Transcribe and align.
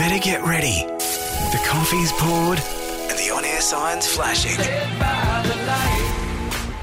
better 0.00 0.18
get 0.18 0.42
ready. 0.42 0.86
The 1.52 1.60
coffee's 1.68 2.10
poured 2.12 2.58
and 2.58 3.18
the 3.18 3.30
on 3.34 3.44
air 3.44 3.60
signs 3.60 4.06
flashing. 4.06 4.56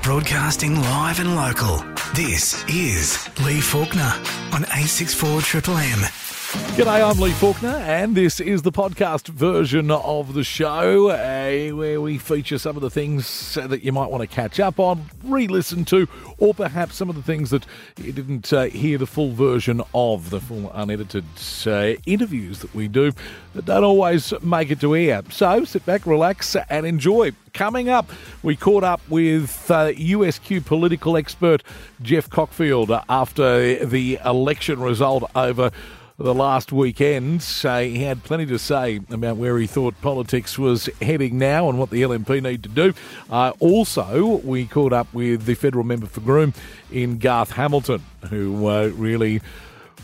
Broadcasting 0.03 0.75
live 0.75 1.19
and 1.19 1.35
local. 1.35 1.83
This 2.13 2.63
is 2.69 3.27
Lee 3.43 3.59
Faulkner 3.59 4.13
on 4.53 4.65
864 4.65 5.41
Triple 5.41 5.77
M. 5.77 6.01
G'day, 6.47 7.05
I'm 7.05 7.19
Lee 7.19 7.31
Faulkner, 7.31 7.75
and 7.85 8.15
this 8.15 8.39
is 8.39 8.61
the 8.61 8.71
podcast 8.71 9.27
version 9.27 9.91
of 9.91 10.33
the 10.33 10.45
show 10.45 11.09
uh, 11.09 11.75
where 11.75 11.99
we 11.99 12.17
feature 12.17 12.57
some 12.57 12.77
of 12.77 12.81
the 12.81 12.89
things 12.89 13.55
that 13.55 13.83
you 13.83 13.91
might 13.91 14.09
want 14.09 14.21
to 14.21 14.27
catch 14.27 14.57
up 14.57 14.79
on, 14.79 15.09
re 15.23 15.47
listen 15.47 15.83
to, 15.85 16.07
or 16.37 16.53
perhaps 16.53 16.95
some 16.95 17.09
of 17.09 17.17
the 17.17 17.21
things 17.21 17.49
that 17.49 17.65
you 17.97 18.13
didn't 18.13 18.53
uh, 18.53 18.63
hear 18.65 18.97
the 18.97 19.05
full 19.05 19.33
version 19.33 19.81
of, 19.93 20.29
the 20.29 20.39
full 20.39 20.71
unedited 20.73 21.25
uh, 21.65 21.99
interviews 22.05 22.59
that 22.59 22.73
we 22.73 22.87
do 22.87 23.11
that 23.53 23.65
don't 23.65 23.83
always 23.83 24.33
make 24.41 24.71
it 24.71 24.79
to 24.79 24.95
air. 24.95 25.23
So 25.29 25.65
sit 25.65 25.85
back, 25.85 26.05
relax, 26.05 26.55
and 26.69 26.85
enjoy. 26.85 27.33
Coming 27.53 27.89
up, 27.89 28.09
we 28.43 28.55
caught 28.55 28.83
up 28.83 29.01
with 29.09 29.69
uh, 29.69 29.91
USQ 29.91 30.63
political 30.63 31.17
expert 31.17 31.63
Geoff 32.01 32.29
Cockfield 32.29 33.03
after 33.09 33.83
the 33.83 34.19
election 34.23 34.79
result 34.79 35.29
over 35.35 35.71
the 36.17 36.33
last 36.33 36.71
weekend. 36.71 37.45
Uh, 37.63 37.79
he 37.79 38.03
had 38.03 38.23
plenty 38.23 38.45
to 38.47 38.57
say 38.57 38.99
about 39.11 39.37
where 39.37 39.57
he 39.57 39.67
thought 39.67 39.99
politics 40.01 40.57
was 40.57 40.87
heading 41.01 41.37
now 41.37 41.69
and 41.69 41.77
what 41.77 41.91
the 41.91 42.01
LNP 42.01 42.41
need 42.41 42.63
to 42.63 42.69
do. 42.69 42.93
Uh, 43.29 43.51
also, 43.59 44.37
we 44.43 44.65
caught 44.65 44.93
up 44.93 45.13
with 45.13 45.45
the 45.45 45.53
federal 45.53 45.83
member 45.83 46.07
for 46.07 46.21
Groom 46.21 46.53
in 46.91 47.19
Garth 47.19 47.51
Hamilton, 47.51 48.01
who 48.29 48.67
uh, 48.67 48.87
really 48.95 49.41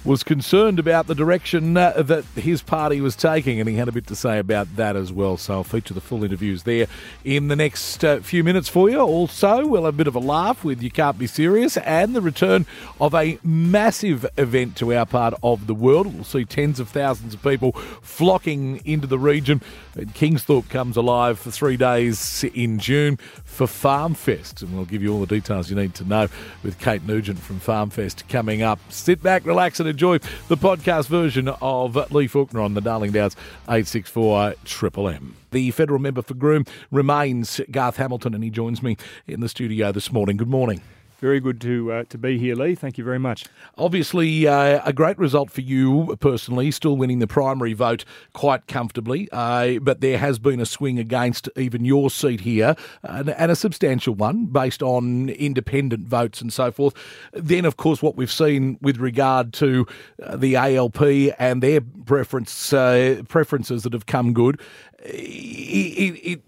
was 0.05 0.23
concerned 0.23 0.80
about 0.80 1.07
the 1.07 1.16
direction 1.16 1.77
uh, 1.77 2.02
that 2.02 2.25
his 2.35 2.62
party 2.62 2.99
was 2.99 3.16
taking, 3.16 3.59
and 3.59 3.70
he 3.70 3.75
had 3.75 3.88
a 3.88 3.91
bit 3.91 4.07
to 4.07 4.16
say 4.16 4.38
about 4.38 4.76
that 4.76 4.95
as 4.95 5.12
well. 5.12 5.38
So 5.38 5.53
I'll 5.53 5.63
feature 5.63 5.93
the 5.93 6.02
full 6.02 6.23
interviews 6.23 6.63
there 6.63 6.87
in 7.23 7.48
the 7.48 7.55
next 7.55 8.04
uh, 8.04 8.20
few 8.20 8.43
minutes 8.43 8.68
for 8.68 8.90
you. 8.90 8.99
Also, 8.99 9.65
we'll 9.65 9.85
have 9.85 9.93
a 9.93 9.98
bit 9.98 10.07
of 10.07 10.15
a 10.15 10.20
laugh 10.20 10.63
with 10.63 10.82
You 10.82 10.91
Can't 10.91 11.18
Be 11.18 11.27
Serious 11.27 11.77
and 11.77 12.15
the 12.15 12.21
return 12.21 12.65
of 12.99 13.13
a 13.13 13.40
massive 13.43 14.26
event 14.37 14.76
to 14.77 14.93
our 14.93 15.05
part 15.05 15.34
of 15.41 15.68
the 15.68 15.73
world. 15.73 16.13
We'll 16.13 16.23
see 16.23 16.45
tens 16.45 16.79
of 16.79 16.90
thousands 16.90 17.34
of 17.34 17.41
people 17.41 17.71
flocking 18.01 18.82
into 18.85 19.07
the 19.07 19.20
region. 19.20 19.62
Kingsthorpe 19.95 20.70
comes 20.70 20.98
alive 20.98 21.40
for 21.40 21.51
three 21.51 21.77
days 21.77 22.43
in 22.43 22.79
June 22.79 23.17
for 23.54 23.68
FarmFest. 23.68 24.62
And 24.62 24.76
we'll 24.76 24.85
give 24.85 25.04
you 25.04 25.13
all 25.13 25.20
the 25.20 25.27
details 25.27 25.70
you 25.70 25.76
need 25.76 25.93
to 25.96 26.04
know 26.04 26.27
with 26.63 26.79
Kate 26.79 27.04
Nugent 27.04 27.40
from 27.40 27.60
FarmFest 27.60 28.27
coming 28.27 28.62
up. 28.62 28.79
Sit 28.90 29.21
back, 29.21 29.45
relax, 29.45 29.79
and 29.79 29.87
enjoy 29.87 30.18
the 30.48 30.57
podcast 30.57 31.07
version 31.07 31.48
of 31.48 32.12
Lee 32.12 32.27
Faulkner 32.27 32.62
on 32.62 32.73
the 32.73 32.82
Darling 32.82 33.12
Downs 33.12 33.35
864 33.70 34.55
Triple 34.65 35.07
M. 35.07 35.35
The 35.51 35.71
federal 35.71 35.99
member 35.99 36.23
for 36.23 36.34
Groom 36.34 36.65
remains 36.91 37.62
Garth 37.70 37.98
Hamilton, 37.98 38.34
and 38.34 38.43
he 38.43 38.49
joins 38.49 38.82
me 38.82 38.98
in 39.27 39.40
the 39.40 39.49
studio 39.49 39.91
this 39.91 40.12
morning. 40.12 40.38
Good 40.38 40.49
morning. 40.49 40.82
Very 41.24 41.40
good 41.40 41.62
to 41.62 41.90
uh, 41.90 42.04
to 42.10 42.18
be 42.18 42.38
here, 42.38 42.54
Lee. 42.54 42.76
Thank 42.76 42.98
you 42.98 43.04
very 43.05 43.18
much. 43.18 43.46
Obviously, 43.77 44.46
uh, 44.46 44.82
a 44.84 44.91
great 44.91 45.18
result 45.18 45.49
for 45.49 45.62
you 45.62 46.18
personally, 46.20 46.70
still 46.70 46.98
winning 46.98 47.20
the 47.20 47.27
primary 47.27 47.71
vote 47.71 48.04
quite 48.34 48.68
comfortably. 48.68 49.29
Uh, 49.32 49.79
but 49.79 50.01
there 50.01 50.18
has 50.18 50.38
been 50.38 50.60
a 50.60 50.66
swing 50.66 50.99
against 50.99 51.48
even 51.55 51.85
your 51.85 52.10
seat 52.10 52.41
here, 52.41 52.76
and, 53.04 53.29
and, 53.29 53.51
a 53.54 53.55
substantial 53.55 54.13
one 54.13 54.48
based 54.48 54.84
on 54.84 55.29
independent 55.29 56.10
votes 56.10 56.41
and 56.41 56.51
so 56.51 56.74
forth. 56.74 56.94
Then, 57.32 57.63
of 57.63 57.77
course, 57.77 58.01
what 58.01 58.18
we've 58.18 58.29
seen 58.29 58.77
with 58.82 58.98
regard 58.98 59.54
to 59.54 59.88
uh, 60.21 60.35
the 60.35 60.57
ALP 60.57 61.01
and 61.40 61.63
their 61.63 61.79
preference 61.79 62.74
uh, 62.74 63.24
preferences 63.29 63.84
that 63.84 63.94
have 63.94 64.07
come 64.07 64.34
good, 64.34 64.59
it, 65.00 66.19
it, 66.22 66.41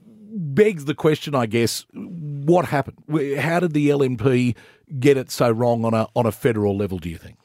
begs 0.56 0.86
the 0.86 0.96
question, 0.96 1.36
I 1.36 1.46
guess, 1.46 1.86
what 1.94 2.66
happened? 2.66 2.98
How 3.40 3.60
did 3.60 3.74
the 3.74 3.90
LNP 3.90 4.56
get 5.00 5.18
it 5.18 5.30
so 5.30 5.52
wrong 5.52 5.86
on 5.86 5.94
a 5.94 6.08
on 6.16 6.26
a 6.26 6.32
federal 6.32 6.76
level? 6.76 6.98
Do 6.98 7.10
you 7.10 7.18
think? 7.18 7.38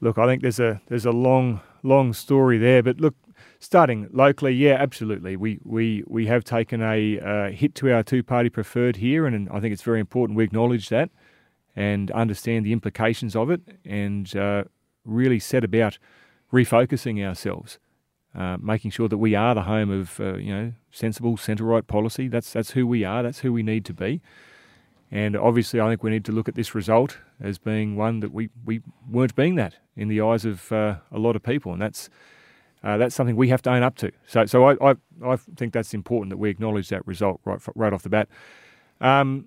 Look, 0.00 0.16
I 0.18 0.26
think 0.26 0.42
there's 0.42 0.60
a 0.60 0.80
there's 0.86 1.06
a 1.06 1.12
long 1.12 1.60
long 1.82 2.12
story 2.12 2.58
there, 2.58 2.82
but 2.82 3.00
look, 3.00 3.14
starting 3.58 4.08
locally, 4.12 4.52
yeah, 4.52 4.76
absolutely. 4.78 5.36
We 5.36 5.58
we 5.64 6.04
we 6.06 6.26
have 6.26 6.44
taken 6.44 6.82
a 6.82 7.20
uh, 7.20 7.50
hit 7.50 7.74
to 7.76 7.92
our 7.92 8.02
two 8.02 8.22
party 8.22 8.48
preferred 8.48 8.96
here, 8.96 9.26
and, 9.26 9.34
and, 9.34 9.48
I 9.50 9.60
think 9.60 9.72
it's 9.72 9.82
very 9.82 10.00
important 10.00 10.36
we 10.36 10.44
acknowledge 10.44 10.88
that 10.88 11.10
and 11.74 12.10
understand 12.10 12.66
the 12.66 12.72
implications 12.72 13.36
of 13.36 13.50
it, 13.50 13.60
and 13.84 14.34
uh, 14.36 14.64
really 15.04 15.38
set 15.38 15.64
about 15.64 15.98
refocusing 16.52 17.24
ourselves. 17.24 17.78
Uh, 18.38 18.56
making 18.60 18.88
sure 18.88 19.08
that 19.08 19.18
we 19.18 19.34
are 19.34 19.52
the 19.52 19.62
home 19.62 19.90
of 19.90 20.20
uh, 20.20 20.36
you 20.36 20.54
know 20.54 20.72
sensible 20.92 21.36
centre 21.36 21.64
right 21.64 21.84
policy. 21.88 22.28
That's 22.28 22.52
that's 22.52 22.70
who 22.70 22.86
we 22.86 23.02
are. 23.02 23.20
That's 23.20 23.40
who 23.40 23.52
we 23.52 23.64
need 23.64 23.84
to 23.86 23.92
be. 23.92 24.20
And 25.10 25.36
obviously, 25.36 25.80
I 25.80 25.88
think 25.88 26.04
we 26.04 26.10
need 26.10 26.24
to 26.26 26.32
look 26.32 26.48
at 26.48 26.54
this 26.54 26.72
result 26.72 27.18
as 27.40 27.58
being 27.58 27.96
one 27.96 28.20
that 28.20 28.32
we, 28.32 28.50
we 28.64 28.82
weren't 29.10 29.34
being 29.34 29.56
that 29.56 29.76
in 29.96 30.06
the 30.06 30.20
eyes 30.20 30.44
of 30.44 30.70
uh, 30.70 30.98
a 31.10 31.18
lot 31.18 31.34
of 31.34 31.42
people, 31.42 31.72
and 31.72 31.82
that's 31.82 32.10
uh, 32.84 32.96
that's 32.96 33.16
something 33.16 33.34
we 33.34 33.48
have 33.48 33.62
to 33.62 33.70
own 33.70 33.82
up 33.82 33.96
to. 33.96 34.12
So, 34.28 34.46
so 34.46 34.66
I, 34.66 34.90
I, 34.90 34.94
I 35.26 35.36
think 35.56 35.72
that's 35.72 35.92
important 35.92 36.30
that 36.30 36.36
we 36.36 36.48
acknowledge 36.48 36.90
that 36.90 37.04
result 37.08 37.40
right 37.44 37.60
right 37.74 37.92
off 37.92 38.04
the 38.04 38.08
bat. 38.08 38.28
Um, 39.00 39.46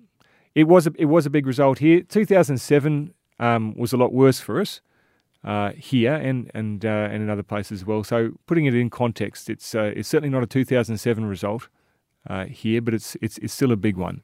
it 0.54 0.64
was 0.64 0.86
a, 0.86 0.92
it 0.98 1.06
was 1.06 1.24
a 1.24 1.30
big 1.30 1.46
result 1.46 1.78
here. 1.78 2.02
2007 2.02 3.14
um, 3.40 3.74
was 3.74 3.94
a 3.94 3.96
lot 3.96 4.12
worse 4.12 4.38
for 4.38 4.60
us 4.60 4.82
uh, 5.44 5.72
here 5.72 6.14
and 6.14 6.50
and 6.54 6.84
uh, 6.84 7.08
and 7.10 7.22
in 7.22 7.30
other 7.30 7.42
places 7.42 7.80
as 7.80 7.86
well. 7.86 8.04
So 8.04 8.32
putting 8.46 8.66
it 8.66 8.74
in 8.74 8.90
context, 8.90 9.50
it's 9.50 9.74
uh, 9.74 9.92
it's 9.96 10.08
certainly 10.08 10.30
not 10.30 10.42
a 10.42 10.46
2007 10.46 11.24
result 11.24 11.68
uh, 12.28 12.46
here, 12.46 12.80
but 12.80 12.94
it's 12.94 13.16
it's 13.20 13.38
it's 13.38 13.52
still 13.52 13.72
a 13.72 13.76
big 13.76 13.96
one 13.96 14.22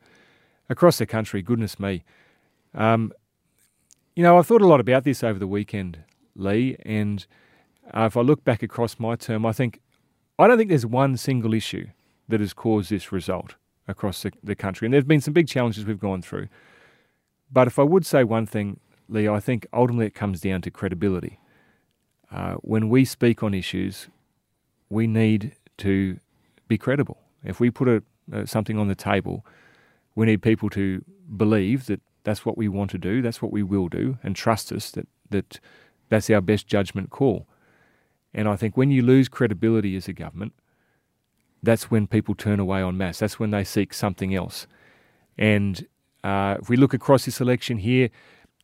across 0.69 0.99
the 0.99 1.07
country. 1.07 1.43
Goodness 1.43 1.81
me, 1.81 2.05
um, 2.75 3.13
you 4.15 4.23
know 4.23 4.39
I've 4.39 4.47
thought 4.47 4.63
a 4.63 4.67
lot 4.67 4.81
about 4.81 5.05
this 5.05 5.25
over 5.25 5.39
the 5.39 5.47
weekend, 5.47 5.99
Lee, 6.37 6.77
and 6.85 7.27
uh, 7.95 8.05
if 8.05 8.17
I 8.17 8.21
look 8.21 8.45
back 8.45 8.63
across 8.63 8.99
my 8.99 9.17
term, 9.17 9.45
I 9.45 9.53
think 9.53 9.81
I 10.39 10.47
don't 10.47 10.57
think 10.57 10.69
there's 10.69 10.87
one 10.87 11.17
single 11.17 11.53
issue 11.53 11.89
that 12.29 12.41
has 12.41 12.53
caused 12.53 12.91
this 12.91 13.11
result 13.11 13.57
across 13.89 14.23
the, 14.23 14.33
the 14.45 14.55
country, 14.55 14.87
and 14.87 14.95
there's 14.95 15.05
been 15.05 15.21
some 15.21 15.35
big 15.35 15.49
challenges 15.49 15.85
we've 15.85 15.99
gone 15.99 16.23
through. 16.23 16.49
But 17.51 17.67
if 17.67 17.79
I 17.79 17.83
would 17.83 18.05
say 18.05 18.23
one 18.23 18.47
thing, 18.47 18.79
Lee, 19.09 19.29
I 19.29 19.41
think 19.41 19.67
ultimately 19.73 20.07
it 20.07 20.15
comes 20.15 20.41
down 20.41 20.63
to 20.63 20.71
credibility. 20.71 21.39
Uh, 22.31 22.55
when 22.57 22.89
we 22.89 23.05
speak 23.05 23.43
on 23.43 23.55
issues, 23.55 24.09
we 24.91 25.07
need 25.07 25.57
to 25.79 26.19
be 26.67 26.77
credible. 26.77 27.19
If 27.43 27.61
we 27.61 27.71
put 27.71 27.89
a, 27.89 28.03
uh, 28.33 28.45
something 28.45 28.79
on 28.79 28.89
the 28.89 28.95
table, 28.95 29.47
we 30.15 30.27
need 30.27 30.43
people 30.43 30.69
to 30.71 31.03
believe 31.37 31.87
that 31.87 32.01
that's 32.25 32.45
what 32.45 32.59
we 32.59 32.69
want 32.69 32.91
to 32.91 32.99
do, 32.99 33.23
that's 33.23 33.41
what 33.41 33.53
we 33.53 33.63
will 33.63 33.89
do, 33.89 34.19
and 34.23 34.37
trust 34.37 34.71
us 34.73 34.91
that, 34.91 35.09
that 35.31 35.61
that's 36.11 36.29
our 36.29 36.41
best 36.41 36.67
judgment 36.67 37.11
call. 37.11 37.47
And 38.35 38.49
I 38.49 38.57
think 38.57 38.77
when 38.77 38.91
you 38.91 39.03
lose 39.03 39.29
credibility 39.29 39.97
as 39.97 40.09
a 40.09 40.13
government, 40.13 40.53
that's 41.63 41.91
when 41.91 42.07
people 42.07 42.35
turn 42.35 42.61
away 42.61 42.83
en 42.83 42.97
masse. 42.97 43.19
That's 43.19 43.39
when 43.39 43.51
they 43.51 43.65
seek 43.65 43.95
something 43.95 44.35
else. 44.35 44.67
And 45.37 45.87
uh, 46.23 46.57
if 46.61 46.69
we 46.69 46.77
look 46.77 46.95
across 46.95 47.25
this 47.25 47.41
election 47.41 47.79
here, 47.79 48.11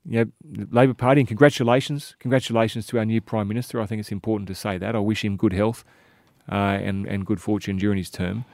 you 0.06 0.24
know, 0.24 0.66
Labor 0.70 0.94
Party, 0.94 1.20
and 1.20 1.28
congratulations, 1.28 2.14
congratulations 2.18 2.86
to 2.88 2.98
our 2.98 3.04
new 3.04 3.20
Prime 3.20 3.48
Minister. 3.48 3.80
I 3.80 3.86
think 3.86 4.00
it's 4.00 4.12
important 4.12 4.48
to 4.48 4.54
say 4.54 4.78
that. 4.78 4.94
I 4.94 4.98
wish 4.98 5.24
him 5.24 5.36
good 5.36 5.52
health 5.52 5.84
uh, 6.50 6.54
and, 6.54 7.06
and 7.06 7.24
good 7.24 7.40
fortune 7.40 7.76
during 7.76 7.98
his 7.98 8.10
term. 8.10 8.44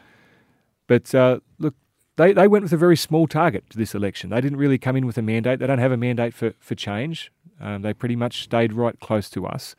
But 0.86 1.14
uh, 1.14 1.40
look, 1.58 1.74
they, 2.16 2.32
they 2.32 2.48
went 2.48 2.62
with 2.62 2.72
a 2.72 2.76
very 2.76 2.96
small 2.96 3.26
target 3.26 3.68
to 3.70 3.78
this 3.78 3.94
election. 3.94 4.30
They 4.30 4.40
didn't 4.40 4.58
really 4.58 4.78
come 4.78 4.96
in 4.96 5.06
with 5.06 5.18
a 5.18 5.22
mandate. 5.22 5.58
They 5.58 5.66
don't 5.66 5.78
have 5.78 5.92
a 5.92 5.96
mandate 5.96 6.34
for, 6.34 6.52
for 6.60 6.74
change. 6.74 7.32
Um, 7.60 7.82
they 7.82 7.94
pretty 7.94 8.16
much 8.16 8.42
stayed 8.42 8.72
right 8.72 8.98
close 9.00 9.28
to 9.30 9.46
us. 9.46 9.74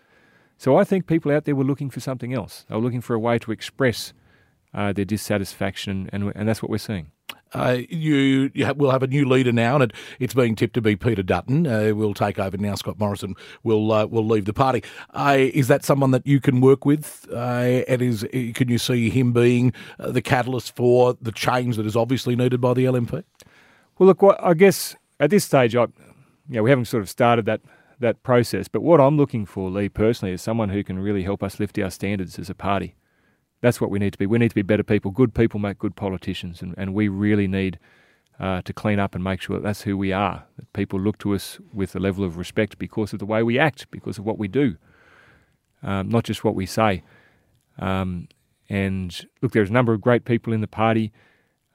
So 0.57 0.77
I 0.77 0.83
think 0.83 1.07
people 1.07 1.31
out 1.31 1.45
there 1.45 1.55
were 1.55 1.63
looking 1.63 1.89
for 1.89 1.99
something 1.99 2.33
else. 2.33 2.65
They 2.69 2.75
were 2.75 2.81
looking 2.81 3.01
for 3.01 3.13
a 3.13 3.19
way 3.19 3.39
to 3.39 3.51
express 3.51 4.13
uh, 4.73 4.93
their 4.93 5.05
dissatisfaction, 5.05 6.09
and, 6.13 6.31
and 6.35 6.47
that's 6.47 6.61
what 6.61 6.69
we're 6.69 6.77
seeing. 6.77 7.11
Uh, 7.53 7.79
you, 7.89 8.49
you 8.53 8.65
have, 8.65 8.77
will 8.77 8.91
have 8.91 9.03
a 9.03 9.07
new 9.07 9.27
leader 9.27 9.51
now, 9.51 9.75
and 9.75 9.83
it, 9.85 9.93
it's 10.19 10.33
being 10.33 10.55
tipped 10.55 10.73
to 10.75 10.81
be 10.81 10.95
Peter 10.95 11.23
Dutton. 11.23 11.67
Uh, 11.67 11.93
will 11.93 12.13
take 12.13 12.39
over 12.39 12.57
now. 12.57 12.75
Scott 12.75 12.99
Morrison 12.99 13.35
will 13.63 13.91
uh, 13.91 14.05
will 14.05 14.25
leave 14.25 14.45
the 14.45 14.53
party. 14.53 14.83
Is 15.15 15.67
that 15.67 15.83
someone 15.83 16.11
that 16.11 16.25
you 16.25 16.39
can 16.39 16.61
work 16.61 16.85
with? 16.85 17.27
And 17.31 18.01
is 18.01 18.25
can 18.55 18.69
you 18.69 18.77
see 18.77 19.09
him 19.09 19.33
being 19.33 19.73
uh, 19.99 20.11
the 20.11 20.21
catalyst 20.21 20.75
for 20.75 21.17
the 21.21 21.31
change 21.31 21.75
that 21.75 21.85
is 21.85 21.95
obviously 21.95 22.35
needed 22.35 22.61
by 22.61 22.73
the 22.73 22.85
LNP? 22.85 23.23
Well, 23.97 24.07
look, 24.07 24.23
I 24.41 24.53
guess 24.53 24.95
at 25.19 25.29
this 25.29 25.45
stage, 25.45 25.75
I, 25.75 25.83
you 25.83 25.89
know, 26.49 26.63
we 26.63 26.69
haven't 26.69 26.85
sort 26.85 27.03
of 27.03 27.09
started 27.09 27.45
that 27.45 27.61
that 27.99 28.23
process. 28.23 28.67
But 28.67 28.81
what 28.81 28.99
I'm 28.99 29.17
looking 29.17 29.45
for, 29.45 29.69
Lee, 29.69 29.89
personally, 29.89 30.33
is 30.33 30.41
someone 30.41 30.69
who 30.69 30.83
can 30.83 30.99
really 30.99 31.23
help 31.23 31.43
us 31.43 31.59
lift 31.59 31.77
our 31.79 31.89
standards 31.89 32.37
as 32.39 32.49
a 32.49 32.55
party. 32.55 32.95
That's 33.61 33.79
what 33.79 33.91
we 33.91 33.99
need 33.99 34.13
to 34.13 34.19
be. 34.19 34.25
We 34.25 34.39
need 34.39 34.49
to 34.49 34.55
be 34.55 34.63
better 34.63 34.83
people. 34.83 35.11
Good 35.11 35.33
people 35.33 35.59
make 35.59 35.77
good 35.77 35.95
politicians, 35.95 36.61
and, 36.61 36.73
and 36.77 36.93
we 36.93 37.07
really 37.07 37.47
need 37.47 37.79
uh, 38.39 38.61
to 38.63 38.73
clean 38.73 38.99
up 38.99 39.13
and 39.13 39.23
make 39.23 39.39
sure 39.39 39.57
that 39.57 39.63
that's 39.63 39.83
who 39.83 39.95
we 39.95 40.11
are. 40.11 40.45
That 40.57 40.73
people 40.73 40.99
look 40.99 41.19
to 41.19 41.35
us 41.35 41.59
with 41.71 41.95
a 41.95 41.99
level 41.99 42.23
of 42.23 42.37
respect 42.37 42.79
because 42.79 43.13
of 43.13 43.19
the 43.19 43.25
way 43.25 43.43
we 43.43 43.59
act, 43.59 43.89
because 43.91 44.17
of 44.17 44.25
what 44.25 44.39
we 44.39 44.47
do, 44.47 44.77
um, 45.83 46.09
not 46.09 46.23
just 46.23 46.43
what 46.43 46.55
we 46.55 46.65
say. 46.65 47.03
Um, 47.77 48.27
and 48.67 49.25
look, 49.41 49.51
there's 49.51 49.69
a 49.69 49.73
number 49.73 49.93
of 49.93 50.01
great 50.01 50.25
people 50.25 50.53
in 50.53 50.61
the 50.61 50.67
party, 50.67 51.11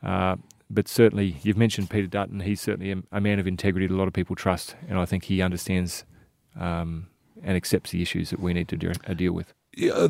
uh, 0.03 0.37
but 0.69 0.89
certainly 0.89 1.37
you've 1.43 1.57
mentioned 1.57 1.89
Peter 1.89 2.09
Dutton. 2.09 2.41
He's 2.41 2.61
certainly 2.61 2.91
a, 2.91 2.97
a, 3.13 3.21
man 3.21 3.39
of 3.39 3.47
integrity 3.47 3.87
that 3.87 3.95
a 3.95 3.97
lot 3.97 4.09
of 4.09 4.15
people 4.15 4.35
trust, 4.35 4.75
and 4.89 4.99
I 4.99 5.05
think 5.05 5.25
he 5.25 5.43
understands 5.43 6.05
um, 6.59 7.09
and 7.45 7.57
accepts 7.57 7.93
the 7.93 8.03
issues 8.03 8.31
that 8.31 8.41
we 8.41 8.53
need 8.53 8.67
to 8.69 8.77
do, 8.77 8.93
uh, 9.07 9.15
deal 9.15 9.33
with 9.33 9.53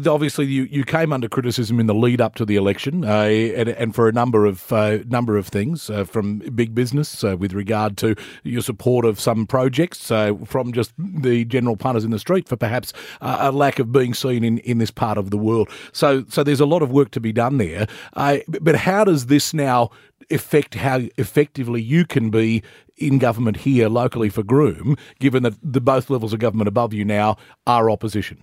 obviously 0.07 0.47
you, 0.47 0.65
you 0.65 0.85
came 0.85 1.13
under 1.13 1.29
criticism 1.29 1.81
in 1.81 1.87
the 1.87 1.95
lead 1.95 2.21
up 2.21 2.35
to 2.37 2.45
the 2.45 2.57
election, 2.57 3.05
uh, 3.05 3.25
and, 3.25 3.69
and, 3.71 3.95
for 3.95 4.09
a 4.09 4.13
number 4.13 4.47
of 4.47 4.73
uh, 4.73 4.99
number 5.09 5.37
of 5.37 5.49
things 5.49 5.91
uh, 5.91 6.05
from 6.05 6.39
big 6.55 6.75
business 6.75 7.25
uh, 7.25 7.37
with 7.37 7.53
regard 7.53 7.97
to 7.97 8.15
your 8.45 8.63
support 8.63 9.05
of 9.05 9.19
some 9.19 9.47
projects, 9.47 10.11
uh, 10.11 10.35
from 10.45 10.73
just 10.73 10.93
the 10.99 11.45
general 11.45 11.77
punters 11.77 12.05
in 12.05 12.11
the 12.11 12.19
street 12.19 12.49
for 12.49 12.57
perhaps 12.57 12.93
a 13.21 13.51
lack 13.51 13.79
of 13.79 13.91
being 13.91 14.15
seen 14.15 14.45
in, 14.45 14.59
in 14.59 14.79
this 14.79 14.91
part 14.91 15.19
of 15.19 15.31
the 15.31 15.39
world. 15.39 15.69
So 15.93 16.25
so 16.29 16.43
there's 16.43 16.61
a 16.61 16.67
lot 16.67 16.83
of 16.83 16.91
work 16.91 17.11
to 17.13 17.21
be 17.21 17.33
done 17.33 17.59
there. 17.59 17.87
But 18.15 18.77
how 18.77 19.05
does 19.05 19.27
this 19.27 19.53
now 19.53 19.91
affect 20.31 20.75
how 20.75 21.03
effectively 21.17 21.81
you 21.81 22.05
can 22.05 22.31
be 22.31 22.63
in 22.97 23.19
government 23.19 23.59
here 23.59 23.89
locally 23.89 24.29
for 24.29 24.43
Groom, 24.43 24.97
given 25.19 25.43
that 25.43 25.55
the 25.63 25.81
both 25.81 26.09
levels 26.09 26.33
of 26.33 26.39
government 26.39 26.69
above 26.69 26.95
you 26.95 27.05
now 27.05 27.37
are 27.67 27.91
opposition? 27.91 28.39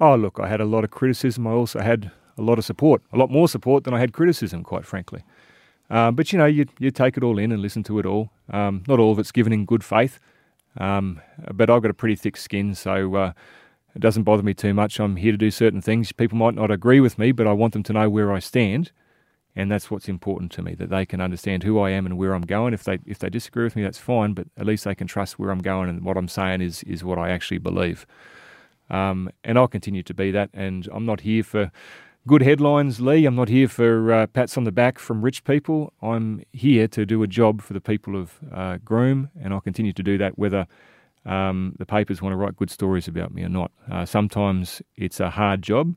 Oh, 0.00 0.16
look, 0.16 0.40
I 0.40 0.48
had 0.48 0.60
a 0.60 0.64
lot 0.64 0.82
of 0.82 0.90
criticism. 0.90 1.46
I 1.46 1.50
also 1.50 1.80
had 1.80 2.10
a 2.38 2.42
lot 2.42 2.58
of 2.58 2.64
support, 2.64 3.02
a 3.12 3.18
lot 3.18 3.30
more 3.30 3.48
support 3.48 3.84
than 3.84 3.92
I 3.92 3.98
had 3.98 4.12
criticism, 4.12 4.62
quite 4.64 4.86
frankly. 4.86 5.22
Um, 5.90 6.14
but 6.14 6.32
you 6.32 6.38
know, 6.38 6.46
you 6.46 6.66
you 6.78 6.90
take 6.90 7.16
it 7.16 7.22
all 7.24 7.38
in 7.38 7.52
and 7.52 7.60
listen 7.60 7.82
to 7.84 7.98
it 7.98 8.06
all. 8.06 8.30
Um, 8.50 8.82
not 8.88 8.98
all 8.98 9.12
of 9.12 9.18
it's 9.18 9.32
given 9.32 9.52
in 9.52 9.66
good 9.66 9.84
faith, 9.84 10.18
um, 10.78 11.20
but 11.52 11.68
I've 11.68 11.82
got 11.82 11.90
a 11.90 11.94
pretty 11.94 12.14
thick 12.16 12.36
skin, 12.36 12.74
so 12.74 13.14
uh, 13.14 13.32
it 13.94 14.00
doesn't 14.00 14.22
bother 14.22 14.42
me 14.42 14.54
too 14.54 14.72
much. 14.72 15.00
I'm 15.00 15.16
here 15.16 15.32
to 15.32 15.38
do 15.38 15.50
certain 15.50 15.82
things. 15.82 16.12
People 16.12 16.38
might 16.38 16.54
not 16.54 16.70
agree 16.70 17.00
with 17.00 17.18
me, 17.18 17.32
but 17.32 17.46
I 17.46 17.52
want 17.52 17.72
them 17.72 17.82
to 17.82 17.92
know 17.92 18.08
where 18.08 18.32
I 18.32 18.38
stand, 18.38 18.92
and 19.56 19.70
that's 19.70 19.90
what's 19.90 20.08
important 20.08 20.52
to 20.52 20.62
me. 20.62 20.74
That 20.74 20.90
they 20.90 21.04
can 21.04 21.20
understand 21.20 21.64
who 21.64 21.78
I 21.80 21.90
am 21.90 22.06
and 22.06 22.16
where 22.16 22.34
I'm 22.34 22.42
going. 22.42 22.72
If 22.72 22.84
they 22.84 23.00
if 23.04 23.18
they 23.18 23.28
disagree 23.28 23.64
with 23.64 23.76
me, 23.76 23.82
that's 23.82 23.98
fine, 23.98 24.32
but 24.32 24.46
at 24.56 24.64
least 24.64 24.84
they 24.84 24.94
can 24.94 25.08
trust 25.08 25.38
where 25.38 25.50
I'm 25.50 25.58
going 25.58 25.90
and 25.90 26.04
what 26.04 26.16
I'm 26.16 26.28
saying 26.28 26.62
is 26.62 26.84
is 26.84 27.04
what 27.04 27.18
I 27.18 27.30
actually 27.30 27.58
believe. 27.58 28.06
Um, 28.90 29.30
and 29.44 29.58
I'll 29.58 29.68
continue 29.68 30.02
to 30.02 30.14
be 30.14 30.30
that. 30.32 30.50
And 30.52 30.88
I'm 30.92 31.06
not 31.06 31.20
here 31.20 31.42
for 31.42 31.70
good 32.26 32.42
headlines, 32.42 33.00
Lee. 33.00 33.24
I'm 33.24 33.36
not 33.36 33.48
here 33.48 33.68
for 33.68 34.12
uh, 34.12 34.26
pats 34.26 34.56
on 34.56 34.64
the 34.64 34.72
back 34.72 34.98
from 34.98 35.22
rich 35.22 35.44
people. 35.44 35.92
I'm 36.02 36.42
here 36.52 36.88
to 36.88 37.06
do 37.06 37.22
a 37.22 37.26
job 37.26 37.62
for 37.62 37.72
the 37.72 37.80
people 37.80 38.16
of 38.16 38.38
uh, 38.52 38.78
Groom, 38.84 39.30
and 39.40 39.52
I'll 39.54 39.60
continue 39.60 39.92
to 39.92 40.02
do 40.02 40.18
that 40.18 40.38
whether 40.38 40.66
um, 41.24 41.74
the 41.78 41.86
papers 41.86 42.20
want 42.20 42.32
to 42.32 42.36
write 42.36 42.56
good 42.56 42.70
stories 42.70 43.08
about 43.08 43.32
me 43.32 43.42
or 43.42 43.48
not. 43.48 43.70
Uh, 43.90 44.04
sometimes 44.04 44.82
it's 44.96 45.20
a 45.20 45.30
hard 45.30 45.62
job, 45.62 45.94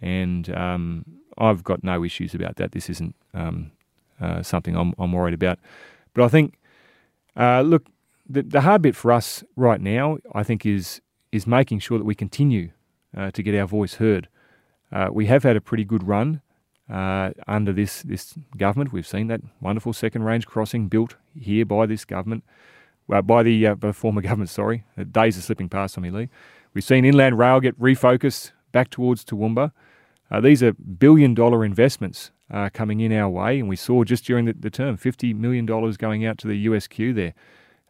and 0.00 0.54
um, 0.54 1.04
I've 1.38 1.64
got 1.64 1.82
no 1.82 2.04
issues 2.04 2.34
about 2.34 2.56
that. 2.56 2.72
This 2.72 2.88
isn't 2.90 3.14
um, 3.34 3.72
uh, 4.20 4.42
something 4.42 4.76
I'm, 4.76 4.94
I'm, 4.98 5.12
worried 5.12 5.34
about. 5.34 5.58
But 6.14 6.24
I 6.24 6.28
think, 6.28 6.58
uh, 7.36 7.62
look, 7.62 7.86
the, 8.28 8.42
the 8.42 8.60
hard 8.60 8.82
bit 8.82 8.94
for 8.94 9.12
us 9.12 9.42
right 9.56 9.80
now, 9.80 10.18
I 10.34 10.42
think, 10.42 10.66
is 10.66 11.00
is 11.32 11.46
making 11.46 11.78
sure 11.78 11.98
that 11.98 12.04
we 12.04 12.14
continue 12.14 12.70
uh, 13.16 13.30
to 13.32 13.42
get 13.42 13.54
our 13.54 13.66
voice 13.66 13.94
heard. 13.94 14.28
Uh, 14.92 15.08
we 15.12 15.26
have 15.26 15.42
had 15.42 15.56
a 15.56 15.60
pretty 15.60 15.84
good 15.84 16.06
run 16.06 16.42
uh, 16.90 17.30
under 17.46 17.72
this 17.72 18.02
this 18.02 18.34
government. 18.56 18.92
We've 18.92 19.06
seen 19.06 19.28
that 19.28 19.40
wonderful 19.60 19.92
second 19.92 20.24
range 20.24 20.46
crossing 20.46 20.88
built 20.88 21.16
here 21.38 21.64
by 21.64 21.86
this 21.86 22.04
government, 22.04 22.44
uh, 23.12 23.22
by 23.22 23.42
the, 23.42 23.68
uh, 23.68 23.74
by 23.76 23.88
the 23.88 23.94
former 23.94 24.20
government. 24.28 24.50
Sorry, 24.50 24.84
the 24.96 25.04
days 25.04 25.38
are 25.38 25.42
slipping 25.42 25.68
past 25.68 25.96
on 25.96 26.02
me, 26.02 26.10
Lee. 26.10 26.28
We've 26.74 26.84
seen 26.84 27.04
inland 27.04 27.38
rail 27.38 27.60
get 27.60 27.78
refocused 27.80 28.52
back 28.72 28.90
towards 28.90 29.24
Toowoomba. 29.24 29.72
Uh, 30.30 30.40
these 30.40 30.62
are 30.62 30.72
billion 30.72 31.34
dollar 31.34 31.64
investments 31.64 32.30
coming 32.72 32.98
in 32.98 33.12
our 33.12 33.28
way, 33.28 33.60
and 33.60 33.68
we 33.68 33.76
saw 33.76 34.02
just 34.02 34.24
during 34.24 34.44
the, 34.44 34.52
the 34.52 34.70
term 34.70 34.96
$50 34.96 35.36
million 35.36 35.66
going 35.66 36.26
out 36.26 36.36
to 36.38 36.48
the 36.48 36.66
USQ 36.66 37.14
there 37.14 37.32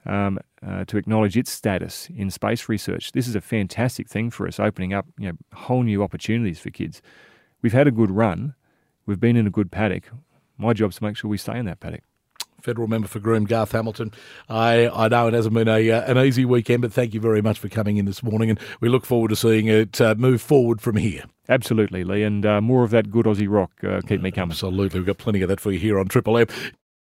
um, 0.07 0.39
uh, 0.67 0.85
to 0.87 0.97
acknowledge 0.97 1.37
its 1.37 1.51
status 1.51 2.09
in 2.15 2.31
space 2.31 2.69
research. 2.69 3.13
This 3.13 3.29
is 3.29 3.35
a 3.35 3.41
fantastic 3.41 4.09
thing 4.09 4.31
for 4.31 4.47
us, 4.47 4.59
opening 4.59 4.93
up 4.93 5.07
you 5.19 5.29
know, 5.29 5.37
whole 5.55 5.83
new 5.83 6.03
opportunities 6.03 6.59
for 6.59 6.71
kids. 6.71 7.03
We've 7.63 7.73
had 7.73 7.87
a 7.87 7.91
good 7.91 8.11
run. 8.11 8.55
We've 9.07 9.21
been 9.21 9.37
in 9.37 9.47
a 9.47 9.51
good 9.51 9.71
paddock. 9.71 10.11
My 10.57 10.73
job's 10.73 10.97
to 10.97 11.05
make 11.05 11.17
sure 11.17 11.31
we 11.31 11.39
stay 11.39 11.59
in 11.59 11.67
that 11.67 11.81
paddock. 11.81 12.03
Federal 12.61 12.89
member 12.89 13.09
for 13.09 13.21
Groom, 13.21 13.47
Garth 13.47 13.73
Hamilton. 13.73 14.13
I, 14.47 14.87
I 14.89 15.09
know 15.09 15.29
it 15.29 15.35
hasn't 15.35 15.55
been 15.55 15.69
a 15.69 15.91
uh, 15.91 16.03
an 16.03 16.19
easy 16.19 16.45
weekend, 16.45 16.83
but 16.83 16.93
thank 16.93 17.15
you 17.15 17.21
very 17.21 17.41
much 17.41 17.59
for 17.59 17.71
coming 17.71 17.97
in 17.97 18.05
this 18.05 18.23
morning, 18.23 18.51
and 18.51 18.61
we 18.81 18.91
look 18.91 19.07
forward 19.07 19.29
to 19.29 19.37
seeing 19.37 19.67
it 19.67 19.99
uh, 19.99 20.15
move 20.19 20.43
forward 20.43 20.83
from 20.83 20.97
here. 20.97 21.25
Absolutely, 21.49 22.05
Lee, 22.05 22.23
and 22.23 22.45
uh, 22.45 22.61
more 22.61 22.85
of 22.85 22.91
that 22.91 23.11
good 23.11 23.25
Aussie 23.25 23.49
rock. 23.49 23.73
Uh, 23.83 24.03
keep 24.07 24.21
me 24.21 24.31
coming. 24.31 24.53
Absolutely, 24.53 25.01
we've 25.01 25.07
got 25.07 25.17
plenty 25.17 25.41
of 25.41 25.49
that 25.49 25.59
for 25.59 25.73
you 25.73 25.79
here 25.79 25.99
on 25.99 26.07
Triple 26.07 26.37
M 26.37 26.47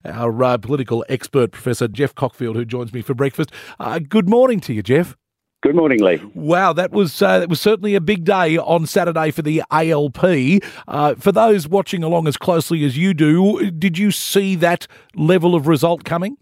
our 0.04 0.42
uh, 0.42 0.58
political 0.58 1.04
expert, 1.08 1.52
Professor 1.52 1.88
Geoff 1.88 2.14
Cockfield, 2.14 2.56
who 2.56 2.64
joins 2.64 2.92
me 2.92 3.02
for 3.02 3.14
breakfast. 3.14 3.50
Uh, 3.78 3.98
good 3.98 4.28
morning 4.28 4.60
to 4.60 4.72
you, 4.72 4.82
Geoff. 4.82 5.16
Good 5.62 5.76
morning, 5.76 6.02
Lee. 6.02 6.20
Wow, 6.34 6.74
that 6.74 6.92
was 6.92 7.22
uh, 7.22 7.38
that 7.38 7.48
was 7.48 7.58
certainly 7.58 7.94
a 7.94 8.00
big 8.00 8.24
day 8.24 8.58
on 8.58 8.84
Saturday 8.84 9.30
for 9.30 9.40
the 9.40 9.62
ALP. 9.70 10.62
Uh, 10.86 11.14
for 11.14 11.32
those 11.32 11.66
watching 11.66 12.04
along 12.04 12.28
as 12.28 12.36
closely 12.36 12.84
as 12.84 12.98
you 12.98 13.14
do, 13.14 13.70
did 13.70 13.96
you 13.96 14.10
see 14.10 14.56
that 14.56 14.86
level 15.14 15.54
of 15.54 15.66
result 15.66 16.04
coming? 16.04 16.36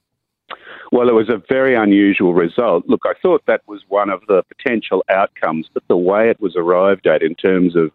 Well, 0.91 1.09
it 1.09 1.13
was 1.13 1.29
a 1.29 1.41
very 1.49 1.77
unusual 1.77 2.35
result. 2.35 2.85
Look, 2.89 3.03
I 3.05 3.15
thought 3.23 3.43
that 3.47 3.63
was 3.69 3.83
one 3.89 4.11
of 4.11 4.23
the 4.27 4.43
potential 4.43 5.05
outcomes, 5.09 5.69
but 5.73 5.85
the 5.89 5.97
way 5.97 6.29
it 6.29 6.41
was 6.41 6.57
arrived 6.57 7.07
at 7.07 7.23
in 7.23 7.37
terms 7.37 7.77
of 7.77 7.93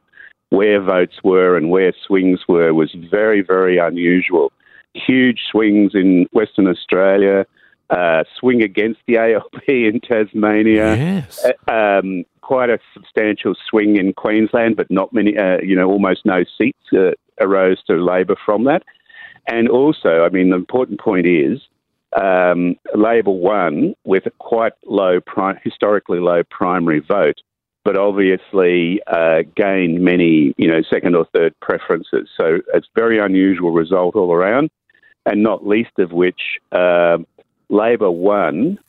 where 0.50 0.82
votes 0.82 1.18
were 1.26 1.58
and 1.58 1.70
where 1.70 1.94
swings 2.08 2.40
were 2.48 2.74
was 2.74 2.96
very, 3.12 3.42
very 3.42 3.78
unusual 3.78 4.54
huge 4.98 5.42
swings 5.52 5.94
in 5.94 6.28
Western 6.32 6.68
Australia, 6.68 7.46
uh, 7.90 8.24
swing 8.40 8.62
against 8.62 9.00
the 9.08 9.18
ALP 9.18 9.68
in 9.68 10.00
Tasmania. 10.02 10.96
Yes. 10.96 11.46
Uh, 11.68 11.72
um, 11.72 12.26
quite 12.42 12.70
a 12.70 12.80
substantial 12.94 13.56
swing 13.70 13.98
in 13.98 14.14
Queensland, 14.14 14.76
but 14.76 14.90
not 14.90 15.14
many, 15.14 15.38
uh, 15.38 15.58
you 15.62 15.76
know, 15.76 15.90
almost 15.90 16.26
no 16.26 16.44
seats 16.58 16.80
uh, 16.94 17.12
arose 17.40 17.82
to 17.88 17.96
Labor 17.96 18.36
from 18.46 18.64
that. 18.66 18.84
And 19.48 19.70
also, 19.70 20.24
I 20.24 20.30
mean, 20.30 20.50
the 20.50 20.56
important 20.56 21.00
point 21.00 21.28
is 21.28 21.62
um, 22.20 22.76
Labor 22.96 23.32
won 23.32 23.94
with 24.06 24.26
a 24.26 24.32
quite 24.32 24.74
low, 24.86 25.20
pri- 25.20 25.60
historically 25.64 26.20
low 26.20 26.44
primary 26.50 27.00
vote 27.00 27.38
but 27.88 27.96
obviously 27.98 29.00
uh, 29.08 29.44
gained 29.56 30.02
many, 30.02 30.54
you 30.58 30.68
know, 30.68 30.82
second 30.92 31.16
or 31.16 31.26
third 31.34 31.58
preferences. 31.62 32.28
So 32.36 32.60
it's 32.74 32.86
a 32.86 33.00
very 33.00 33.18
unusual 33.18 33.72
result 33.72 34.18
all 34.18 34.34
around, 34.34 34.70
and 35.28 35.44
not 35.44 35.68
least 35.68 36.00
of 36.00 36.12
which 36.12 36.58
uh, 36.72 37.18
Labor 37.70 38.10
won 38.10 38.80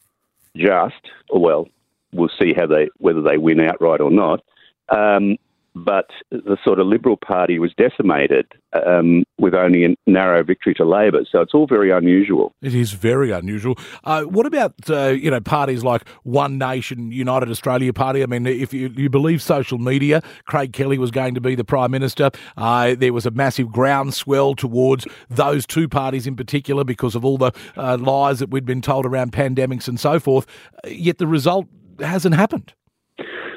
just, 0.57 1.11
well, 1.33 1.69
we'll 2.13 2.31
see 2.41 2.55
how 2.55 2.67
they 2.67 2.89
whether 2.99 3.21
they 3.21 3.37
win 3.37 3.61
outright 3.61 4.01
or 4.01 4.11
not. 4.11 4.43
Um, 4.89 5.37
but 5.75 6.11
the 6.31 6.57
sort 6.65 6.79
of 6.79 6.87
Liberal 6.87 7.17
Party 7.17 7.59
was 7.59 7.73
decimated 7.77 8.47
um, 8.87 9.25
with 9.39 9.55
only 9.55 9.85
a 9.85 9.95
narrow 10.07 10.43
victory 10.43 10.75
to 10.75 10.85
Labor. 10.85 11.21
So 11.31 11.41
it's 11.41 11.55
all 11.55 11.67
very 11.67 11.91
unusual. 11.91 12.53
It 12.63 12.75
is 12.75 12.93
very 12.93 13.31
unusual. 13.31 13.79
Uh, 14.05 14.23
what 14.23 14.47
about 14.47 14.75
uh, 14.89 15.09
you 15.09 15.31
know 15.31 15.41
parties 15.41 15.85
like 15.85 16.09
One 16.23 16.59
Nation, 16.59 17.13
United 17.13 17.51
Australia 17.51 17.93
Party? 17.93 18.23
I 18.23 18.27
mean, 18.27 18.47
if 18.47 18.73
you, 18.73 18.93
you 18.97 19.09
believe 19.09 19.43
social 19.43 19.79
media, 19.79 20.23
Craig 20.47 20.73
Kelly 20.73 20.99
was 20.99 21.11
going 21.11 21.35
to 21.35 21.41
be 21.41 21.55
the 21.55 21.65
Prime 21.65 21.91
Minister. 21.91 22.31
Uh, 22.57 22.95
there 22.97 23.13
was 23.13 23.27
a 23.27 23.31
massive 23.31 23.71
groundswell 23.71 24.55
towards 24.55 25.07
those 25.29 25.67
two 25.67 25.89
parties 25.89 26.27
in 26.27 26.37
particular 26.37 26.85
because 26.85 27.15
of 27.15 27.25
all 27.25 27.39
the 27.39 27.53
uh, 27.77 27.97
lies 27.99 28.39
that 28.39 28.51
we'd 28.51 28.67
been 28.67 28.83
told 28.83 29.07
around 29.07 29.33
pandemics 29.33 29.89
and 29.89 30.01
so 30.01 30.19
forth. 30.19 30.47
Yet 30.87 31.19
the 31.19 31.27
result 31.27 31.67
hasn't 32.01 32.35
happened. 32.35 32.73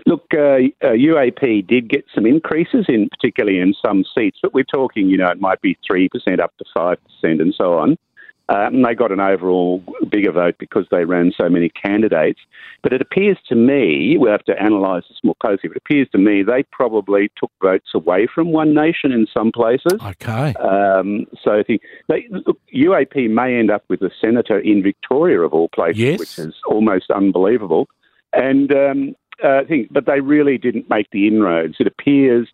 Look, 0.06 0.26
uh, 0.34 0.58
uh, 0.82 0.94
UAP 0.94 1.68
did 1.68 1.90
get 1.90 2.06
some 2.14 2.26
increases, 2.26 2.86
in 2.88 3.10
particularly 3.10 3.60
in 3.60 3.74
some 3.86 4.04
seats, 4.16 4.40
but 4.42 4.54
we're 4.54 4.64
talking, 4.64 5.08
you 5.08 5.18
know, 5.18 5.30
it 5.30 5.40
might 5.40 5.62
be 5.62 5.78
three 5.86 6.10
percent 6.10 6.40
up 6.40 6.56
to 6.58 6.66
five 6.74 6.98
percent, 7.04 7.42
and 7.42 7.54
so 7.56 7.78
on. 7.78 7.98
Um, 8.52 8.76
and 8.76 8.86
they 8.86 8.96
got 8.96 9.14
an 9.14 9.22
overall 9.22 9.82
bigger 10.10 10.32
vote 10.32 10.56
because 10.60 10.86
they 10.92 11.06
ran 11.06 11.32
so 11.38 11.48
many 11.48 11.70
candidates. 11.70 12.42
But 12.84 12.92
it 12.92 13.02
appears 13.02 13.38
to 13.48 13.56
me, 13.56 14.18
we'll 14.18 14.32
have 14.32 14.44
to 14.46 14.56
analyse 14.60 15.06
this 15.08 15.20
more 15.24 15.36
closely, 15.40 15.70
but 15.70 15.78
it 15.78 15.84
appears 15.86 16.10
to 16.12 16.18
me 16.18 16.44
they 16.44 16.64
probably 16.64 17.32
took 17.38 17.52
votes 17.62 17.92
away 17.94 18.28
from 18.34 18.52
One 18.52 18.74
Nation 18.74 19.14
in 19.14 19.26
some 19.34 19.52
places. 19.54 19.94
Okay. 20.04 20.54
Um, 20.56 21.28
so 21.42 21.58
I 21.60 21.64
think 21.64 21.82
they, 22.10 22.28
look, 22.30 22.60
UAP 22.76 23.30
may 23.30 23.58
end 23.58 23.72
up 23.72 23.86
with 23.88 24.02
a 24.02 24.12
senator 24.20 24.60
in 24.60 24.84
Victoria, 24.84 25.42
of 25.42 25.54
all 25.54 25.70
places, 25.70 26.00
yes. 26.00 26.20
which 26.20 26.38
is 26.38 26.56
almost 26.68 27.10
unbelievable. 27.10 27.88
And 28.34 28.74
um, 28.74 29.16
uh, 29.44 29.66
thing, 29.68 29.88
but 29.92 30.06
they 30.06 30.20
really 30.20 30.58
didn't 30.58 30.90
make 30.90 31.08
the 31.12 31.28
inroads. 31.28 31.76
It 31.80 31.88
appears 31.88 32.48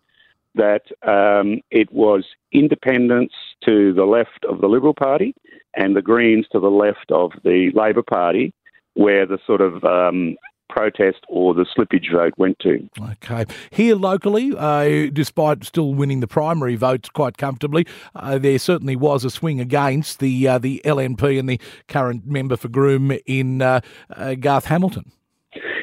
that 0.54 0.82
um, 1.06 1.60
it 1.70 1.92
was 1.92 2.24
independents 2.52 3.34
to 3.64 3.92
the 3.92 4.04
left 4.04 4.44
of 4.48 4.60
the 4.60 4.66
Liberal 4.68 4.94
Party 4.94 5.34
and 5.74 5.94
the 5.94 6.02
Greens 6.02 6.46
to 6.52 6.60
the 6.60 6.70
left 6.70 7.10
of 7.10 7.32
the 7.44 7.70
Labor 7.74 8.02
Party, 8.02 8.52
where 8.94 9.26
the 9.26 9.38
sort 9.46 9.60
of 9.60 9.84
um, 9.84 10.36
protest 10.68 11.18
or 11.28 11.54
the 11.54 11.64
slippage 11.76 12.12
vote 12.12 12.34
went 12.36 12.58
to. 12.60 12.88
Okay. 13.00 13.44
Here 13.70 13.94
locally, 13.94 14.52
uh, 14.56 15.10
despite 15.12 15.64
still 15.64 15.94
winning 15.94 16.20
the 16.20 16.26
primary 16.26 16.76
votes 16.76 17.08
quite 17.08 17.36
comfortably, 17.36 17.86
uh, 18.14 18.38
there 18.38 18.58
certainly 18.58 18.96
was 18.96 19.24
a 19.24 19.30
swing 19.30 19.60
against 19.60 20.20
the 20.20 20.46
uh, 20.46 20.58
the 20.58 20.82
LNP 20.84 21.38
and 21.38 21.48
the 21.48 21.60
current 21.86 22.26
member 22.26 22.56
for 22.56 22.68
Groom 22.68 23.12
in 23.26 23.62
uh, 23.62 23.80
uh, 24.10 24.34
Garth 24.34 24.66
Hamilton. 24.66 25.12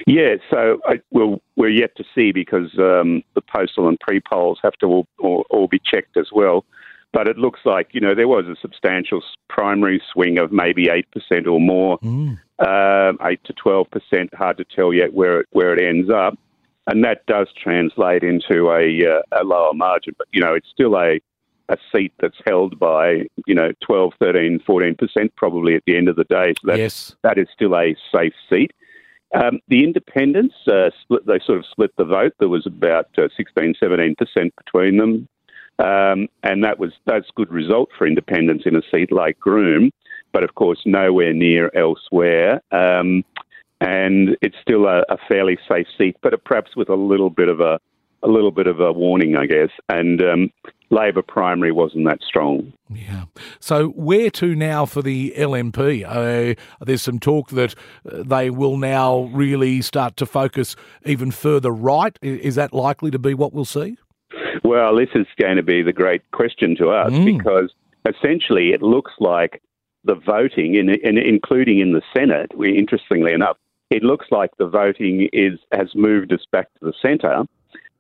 Yeah, 0.06 0.36
so 0.52 0.80
I, 0.86 1.02
we'll, 1.12 1.42
we're 1.56 1.70
yet 1.70 1.96
to 1.98 2.04
see 2.14 2.32
because 2.32 2.78
um, 2.78 3.24
the 3.34 3.42
postal 3.42 3.88
and 3.88 4.00
pre 4.00 4.22
polls 4.22 4.60
have 4.62 4.74
to 4.74 4.86
all, 4.86 5.08
all, 5.20 5.46
all, 5.50 5.68
be 5.68 5.82
checked 5.84 6.16
as 6.16 6.28
well. 6.32 6.64
But 7.12 7.28
it 7.28 7.38
looks 7.38 7.62
like, 7.66 7.90
you 7.94 8.02
know, 8.02 8.14
there 8.14 8.28
was 8.28 8.46
a 8.46 8.56
substantial 8.62 9.24
primary 9.50 10.02
swing 10.12 10.38
of 10.38 10.52
maybe 10.52 10.88
8% 10.88 11.48
or 11.48 11.60
more, 11.60 11.98
mm. 12.00 12.38
uh, 12.60 13.14
8 13.26 13.40
to 13.46 13.54
12%, 13.54 14.34
hard 14.34 14.58
to 14.58 14.66
tell 14.66 14.94
yet 14.94 15.14
where 15.14 15.40
it, 15.40 15.48
where 15.52 15.74
it 15.74 15.82
ends 15.82 16.10
up. 16.12 16.38
And 16.88 17.04
that 17.04 17.26
does 17.26 17.48
translate 17.58 18.22
into 18.22 18.70
a, 18.70 19.18
uh, 19.18 19.42
a 19.42 19.44
lower 19.44 19.74
margin. 19.74 20.14
But, 20.18 20.28
you 20.32 20.42
know, 20.42 20.54
it's 20.54 20.68
still 20.70 20.96
a, 20.98 21.20
a 21.70 21.78
seat 21.92 22.14
that's 22.20 22.38
held 22.46 22.78
by, 22.78 23.28
you 23.48 23.56
know, 23.56 23.72
12, 23.84 24.14
13, 24.20 24.60
14% 24.68 24.98
probably 25.36 25.74
at 25.76 25.84
the 25.88 25.98
end 25.98 26.10
of 26.10 26.16
the 26.16 26.26
day. 26.26 26.54
So 26.62 26.68
that, 26.68 26.78
yes. 26.78 27.16
that 27.24 27.40
is 27.40 27.48
still 27.56 27.76
a 27.76 27.96
safe 28.14 28.34
seat. 28.50 28.72
Um, 29.36 29.60
the 29.68 29.84
independents 29.84 30.56
uh, 30.68 30.92
split. 31.02 31.26
They 31.26 31.40
sort 31.46 31.60
of 31.60 31.66
split 31.70 31.92
the 31.98 32.06
vote. 32.06 32.34
There 32.40 32.50
was 32.50 32.66
about 32.66 33.08
uh, 33.18 33.28
16, 33.36 33.76
17 33.80 34.16
percent 34.16 34.54
between 34.56 34.98
them, 34.98 35.28
um, 35.80 36.28
and 36.44 36.64
that 36.64 36.80
was 36.80 36.94
that's 37.06 37.28
a 37.28 37.34
good 37.36 37.52
result 37.52 37.90
for 37.98 38.08
independents 38.08 38.64
in 38.66 38.76
a 38.76 38.82
seat 38.94 39.12
like 39.12 39.40
Groom, 39.40 39.92
but 40.32 40.44
of 40.44 40.56
course 40.56 40.80
nowhere 40.86 41.34
near 41.34 41.70
elsewhere. 41.76 42.62
Um, 42.72 43.24
and 43.82 44.38
it's 44.42 44.56
still 44.62 44.86
a, 44.86 45.04
a, 45.10 45.18
fairly 45.28 45.58
safe 45.68 45.88
seat, 45.98 46.16
but 46.22 46.42
perhaps 46.46 46.78
with 46.78 46.88
a 46.88 46.96
little 46.96 47.30
bit 47.30 47.50
of 47.50 47.60
a 47.60 47.78
a 48.24 48.30
little 48.30 48.52
bit 48.52 48.68
of 48.68 48.80
a 48.80 48.92
warning, 48.92 49.36
I 49.36 49.46
guess. 49.46 49.70
And 49.90 50.22
um, 50.22 50.52
Labor 50.90 51.22
primary 51.22 51.72
wasn't 51.72 52.06
that 52.06 52.20
strong. 52.28 52.74
Yeah. 52.90 53.26
So 53.60 53.90
where 53.90 54.30
to 54.32 54.56
now 54.56 54.86
for 54.86 55.02
the 55.02 55.34
LNP? 55.36 56.06
Uh, 56.06 56.56
there's 56.84 57.02
some 57.02 57.20
talk 57.20 57.50
that 57.50 57.76
uh, 58.10 58.24
they 58.24 58.50
will 58.50 58.78
now 58.78 59.24
really 59.34 59.82
start 59.82 60.18
to 60.18 60.26
focus 60.26 60.76
even 61.06 61.32
further 61.32 61.72
right. 61.72 62.18
Is 62.22 62.56
that 62.56 62.74
likely 62.74 63.12
to 63.12 63.20
be 63.20 63.34
what 63.34 63.54
we'll 63.54 63.66
see? 63.66 63.98
Well, 64.64 64.96
this 64.96 65.10
is 65.16 65.28
going 65.40 65.58
to 65.58 65.64
be 65.64 65.82
the 65.82 65.94
great 65.94 66.30
question 66.32 66.76
to 66.78 66.90
us 66.90 67.12
mm. 67.12 67.38
because 67.38 67.74
essentially 68.08 68.70
it 68.70 68.82
looks 68.82 69.14
like 69.20 69.62
the 70.04 70.16
voting, 70.16 70.76
in, 70.76 70.90
in, 70.90 71.18
including 71.18 71.80
in 71.80 71.94
the 71.94 72.02
Senate, 72.16 72.52
we, 72.56 72.78
interestingly 72.78 73.34
enough, 73.34 73.58
it 73.90 74.04
looks 74.04 74.28
like 74.32 74.52
the 74.58 74.68
voting 74.68 75.30
is 75.34 75.60
has 75.72 75.90
moved 75.96 76.34
us 76.34 76.46
back 76.52 76.68
to 76.76 76.86
the 76.86 76.94
centre 77.02 77.46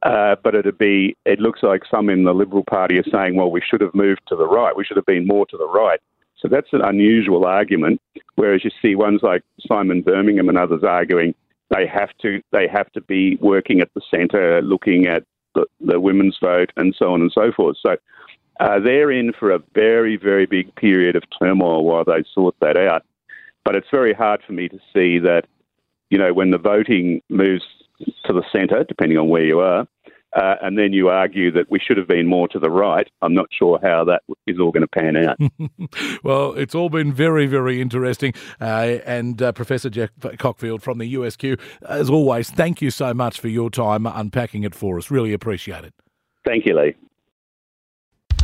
uh, 0.05 0.35
but 0.43 0.55
it'd 0.55 0.77
be, 0.77 1.17
it 1.25 1.39
looks 1.39 1.63
like 1.63 1.81
some 1.89 2.09
in 2.09 2.23
the 2.23 2.33
Liberal 2.33 2.63
Party 2.63 2.99
are 2.99 3.09
saying, 3.11 3.35
well, 3.35 3.49
we 3.49 3.61
should 3.61 3.81
have 3.81 3.95
moved 3.95 4.21
to 4.27 4.35
the 4.35 4.47
right. 4.47 4.77
We 4.77 4.85
should 4.85 4.97
have 4.97 5.05
been 5.05 5.25
more 5.25 5.45
to 5.47 5.57
the 5.57 5.67
right. 5.67 5.99
So 6.37 6.47
that's 6.47 6.71
an 6.73 6.81
unusual 6.81 7.45
argument. 7.45 7.99
Whereas 8.35 8.63
you 8.63 8.69
see 8.81 8.95
ones 8.95 9.21
like 9.23 9.41
Simon 9.67 10.01
Birmingham 10.01 10.47
and 10.47 10.57
others 10.57 10.83
arguing 10.83 11.33
they 11.71 11.87
have 11.87 12.09
to, 12.21 12.41
they 12.51 12.67
have 12.67 12.91
to 12.91 13.01
be 13.01 13.37
working 13.41 13.81
at 13.81 13.91
the 13.95 14.01
centre, 14.11 14.61
looking 14.61 15.07
at 15.07 15.23
the, 15.55 15.65
the 15.81 15.99
women's 15.99 16.37
vote 16.39 16.71
and 16.77 16.95
so 16.97 17.11
on 17.11 17.21
and 17.21 17.31
so 17.31 17.51
forth. 17.51 17.77
So 17.81 17.97
uh, 18.59 18.79
they're 18.79 19.11
in 19.11 19.33
for 19.33 19.49
a 19.49 19.59
very, 19.73 20.15
very 20.15 20.45
big 20.45 20.73
period 20.75 21.15
of 21.15 21.23
turmoil 21.39 21.83
while 21.83 22.03
they 22.03 22.23
sort 22.33 22.55
that 22.61 22.77
out. 22.77 23.03
But 23.63 23.75
it's 23.75 23.89
very 23.89 24.13
hard 24.13 24.43
for 24.45 24.53
me 24.53 24.69
to 24.69 24.77
see 24.93 25.17
that, 25.19 25.47
you 26.11 26.19
know, 26.19 26.33
when 26.33 26.51
the 26.51 26.59
voting 26.59 27.23
moves 27.29 27.65
to 27.99 28.33
the 28.33 28.43
centre, 28.51 28.83
depending 28.87 29.17
on 29.17 29.29
where 29.29 29.43
you 29.43 29.59
are, 29.59 29.87
uh, 30.35 30.55
and 30.61 30.77
then 30.77 30.91
you 30.91 31.07
argue 31.07 31.51
that 31.51 31.71
we 31.71 31.79
should 31.79 31.97
have 31.97 32.07
been 32.07 32.27
more 32.27 32.47
to 32.49 32.59
the 32.59 32.69
right. 32.69 33.09
I'm 33.21 33.33
not 33.33 33.47
sure 33.57 33.79
how 33.81 34.03
that 34.05 34.21
is 34.45 34.59
all 34.59 34.71
going 34.71 34.81
to 34.81 34.87
pan 34.87 35.15
out. 35.15 35.37
well, 36.23 36.51
it's 36.53 36.75
all 36.75 36.89
been 36.89 37.13
very, 37.13 37.45
very 37.45 37.81
interesting. 37.81 38.33
Uh, 38.59 38.97
and 39.05 39.41
uh, 39.41 39.53
Professor 39.53 39.89
Jack 39.89 40.11
Cockfield 40.19 40.81
from 40.81 40.97
the 40.97 41.13
USQ, 41.13 41.59
as 41.87 42.09
always, 42.09 42.49
thank 42.49 42.81
you 42.81 42.91
so 42.91 43.13
much 43.13 43.39
for 43.39 43.47
your 43.47 43.69
time 43.69 44.05
unpacking 44.05 44.63
it 44.63 44.75
for 44.75 44.97
us. 44.97 45.09
Really 45.09 45.31
appreciate 45.31 45.85
it. 45.85 45.93
Thank 46.45 46.65
you, 46.65 46.77
Lee. 46.77 46.95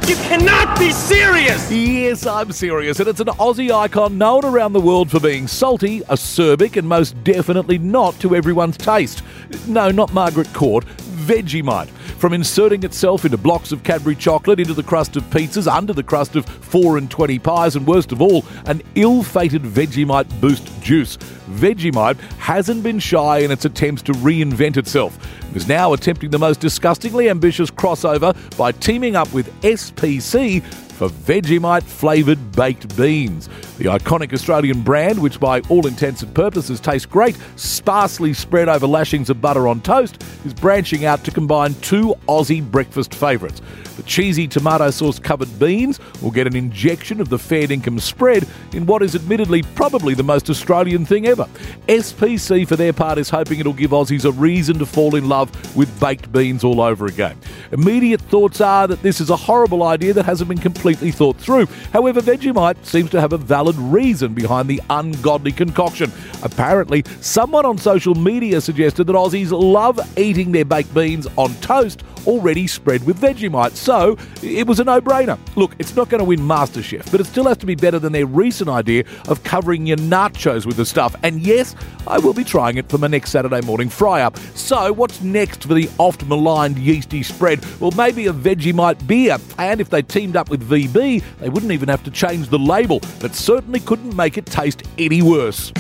You 0.08 0.16
cannot 0.16 0.78
be 0.80 0.92
serious! 0.92 1.72
Yes, 1.72 2.26
I'm 2.26 2.52
serious, 2.52 3.00
and 3.00 3.08
it's 3.08 3.20
an 3.20 3.28
Aussie 3.28 3.72
icon 3.72 4.18
known 4.18 4.44
around 4.44 4.74
the 4.74 4.82
world 4.82 5.10
for 5.12 5.20
being 5.20 5.48
salty, 5.48 6.02
acerbic, 6.02 6.76
and 6.76 6.88
most 6.88 7.22
definitely 7.24 7.78
not 7.78 8.20
to 8.20 8.36
everyone's 8.36 8.78
taste. 8.78 9.24
No, 9.68 9.92
not 9.92 10.14
Margaret 10.14 10.52
Court, 10.54 10.86
Vegemite. 10.98 11.90
From 12.02 12.34
inserting 12.34 12.84
itself 12.84 13.26
into 13.26 13.38
blocks 13.38 13.72
of 13.72 13.84
Cadbury 13.84 14.16
chocolate, 14.16 14.60
into 14.60 14.74
the 14.74 14.84
crust 14.84 15.16
of 15.16 15.24
pizzas, 15.26 15.72
under 15.72 15.94
the 15.94 16.04
crust 16.04 16.36
of 16.36 16.46
4 16.46 16.98
and 16.98 17.10
20 17.10 17.40
pies, 17.40 17.76
and 17.76 17.88
worst 17.88 18.12
of 18.12 18.22
all, 18.22 18.46
an 18.66 18.82
ill 18.96 19.24
fated 19.24 19.64
Vegemite 19.64 20.42
boost 20.42 20.70
juice. 20.82 21.18
Vegemite 21.52 22.20
hasn't 22.38 22.84
been 22.84 23.00
shy 23.00 23.40
in 23.40 23.52
its 23.52 23.66
attempts 23.66 24.02
to 24.04 24.14
reinvent 24.14 24.78
itself. 24.78 25.18
It 25.52 25.58
is 25.58 25.68
now 25.68 25.94
attempting 25.94 26.30
the 26.30 26.40
most 26.40 26.60
disgustingly 26.60 27.30
ambitious 27.30 27.70
crossover 27.70 28.36
by 28.58 28.72
teaming 28.72 29.16
up 29.16 29.32
with 29.34 29.52
SPC 29.62 30.64
for 31.02 31.10
Vegemite 31.10 31.82
flavoured 31.82 32.52
baked 32.52 32.96
beans. 32.96 33.50
The 33.80 33.86
iconic 33.86 34.34
Australian 34.34 34.84
brand, 34.84 35.20
which 35.20 35.40
by 35.40 35.62
all 35.62 35.88
intents 35.88 36.22
and 36.22 36.32
purposes 36.36 36.80
tastes 36.80 37.08
great, 37.08 37.36
sparsely 37.56 38.34
spread 38.34 38.70
over 38.70 38.86
lashings 38.86 39.32
of 39.32 39.42
butter 39.42 39.68
on 39.68 39.82
toast, 39.82 40.24
is 40.46 40.54
branching 40.54 41.06
out 41.06 41.24
to 41.24 41.32
combine 41.32 41.74
two 41.82 41.91
Aussie 41.92 42.64
breakfast 42.64 43.14
favourites. 43.14 43.62
The 43.98 44.04
cheesy 44.04 44.48
tomato 44.48 44.90
sauce 44.90 45.20
covered 45.20 45.60
beans 45.60 46.00
will 46.22 46.32
get 46.32 46.48
an 46.48 46.56
injection 46.56 47.20
of 47.20 47.30
the 47.30 47.38
fair 47.38 47.72
income 47.72 48.00
spread 48.00 48.48
in 48.74 48.86
what 48.86 49.04
is 49.04 49.16
admittedly 49.16 49.62
probably 49.62 50.14
the 50.14 50.24
most 50.24 50.50
Australian 50.50 51.06
thing 51.06 51.28
ever. 51.28 51.48
SPC, 51.88 52.66
for 52.68 52.78
their 52.78 52.94
part, 52.94 53.18
is 53.18 53.30
hoping 53.30 53.60
it'll 53.60 53.74
give 53.74 53.92
Aussies 53.92 54.24
a 54.24 54.32
reason 54.32 54.80
to 54.80 54.86
fall 54.86 55.16
in 55.16 55.28
love 55.28 55.52
with 55.76 56.00
baked 56.00 56.32
beans 56.32 56.64
all 56.64 56.80
over 56.80 57.06
again. 57.06 57.38
Immediate 57.74 58.22
thoughts 58.22 58.62
are 58.62 58.88
that 58.88 59.02
this 59.02 59.20
is 59.20 59.30
a 59.30 59.36
horrible 59.36 59.84
idea 59.84 60.14
that 60.14 60.26
hasn't 60.26 60.48
been 60.48 60.58
completely 60.58 61.12
thought 61.12 61.38
through. 61.38 61.68
However, 61.92 62.22
Vegemite 62.22 62.86
seems 62.86 63.10
to 63.10 63.20
have 63.20 63.34
a 63.34 63.38
valid 63.38 63.76
reason 63.76 64.34
behind 64.34 64.70
the 64.70 64.82
ungodly 64.90 65.52
concoction. 65.52 66.12
Apparently, 66.44 67.04
someone 67.20 67.66
on 67.66 67.78
social 67.78 68.16
media 68.16 68.62
suggested 68.62 69.06
that 69.06 69.14
Aussies 69.14 69.52
love 69.52 70.00
eating 70.18 70.52
their 70.54 70.66
baked 70.66 70.94
beans 70.94 71.28
on 71.38 71.54
toast 71.56 71.81
already 72.28 72.68
spread 72.68 73.06
with 73.06 73.20
Vegemite, 73.20 73.76
so 73.76 74.18
it 74.42 74.68
was 74.68 74.80
a 74.80 74.84
no 74.84 75.02
brainer. 75.02 75.38
Look, 75.56 75.76
it's 75.80 75.96
not 75.96 76.10
going 76.10 76.20
to 76.20 76.26
win 76.26 76.40
MasterChef, 76.40 77.12
but 77.12 77.20
it 77.20 77.26
still 77.26 77.46
has 77.46 77.58
to 77.58 77.66
be 77.66 77.76
better 77.76 78.00
than 78.00 78.14
their 78.14 78.26
recent 78.26 78.70
idea 78.70 79.04
of 79.28 79.44
covering 79.44 79.86
your 79.86 79.98
nachos 79.98 80.66
with 80.66 80.78
the 80.78 80.86
stuff. 80.86 81.16
And 81.24 81.42
yes, 81.42 81.76
I 82.08 82.20
will 82.20 82.34
be 82.34 82.44
trying 82.44 82.78
it 82.78 82.90
for 82.90 82.98
my 82.98 83.08
next 83.08 83.32
Saturday 83.32 83.62
morning 83.62 83.90
fry 83.90 84.22
up. 84.22 84.38
So, 84.56 84.94
what's 84.94 85.22
next 85.22 85.64
for 85.64 85.74
the 85.74 85.90
oft 85.98 86.26
maligned 86.26 86.78
yeasty 86.78 87.24
spread? 87.24 87.66
Well, 87.80 87.92
maybe 87.92 88.28
a 88.28 88.34
Vegemite 88.34 89.06
beer. 89.08 89.38
And 89.58 89.82
if 89.82 89.90
they 89.90 90.02
teamed 90.02 90.36
up 90.36 90.50
with 90.50 90.68
VB, 90.70 91.24
they 91.40 91.50
wouldn't 91.50 91.72
even 91.72 91.90
have 91.90 92.04
to 92.04 92.12
change 92.12 92.50
the 92.50 92.60
label, 92.60 93.00
but 93.20 93.36
certainly 93.36 93.80
couldn't 93.80 94.16
make 94.16 94.38
it 94.38 94.46
taste 94.46 94.84
any 94.98 95.22
worse. 95.22 95.72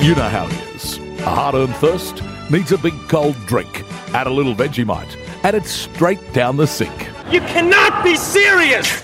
You 0.00 0.14
know 0.14 0.28
how 0.28 0.46
it 0.46 0.52
is. 0.52 0.65
A 1.26 1.34
hard 1.34 1.56
earned 1.56 1.74
thirst 1.78 2.22
needs 2.52 2.70
a 2.70 2.78
big 2.78 2.94
cold 3.08 3.34
drink. 3.46 3.82
Add 4.14 4.28
a 4.28 4.30
little 4.30 4.54
Vegemite, 4.54 5.16
and 5.42 5.56
it's 5.56 5.72
straight 5.72 6.20
down 6.32 6.56
the 6.56 6.68
sink. 6.68 7.10
You 7.32 7.40
cannot 7.40 8.04
be 8.04 8.14
serious! 8.14 9.02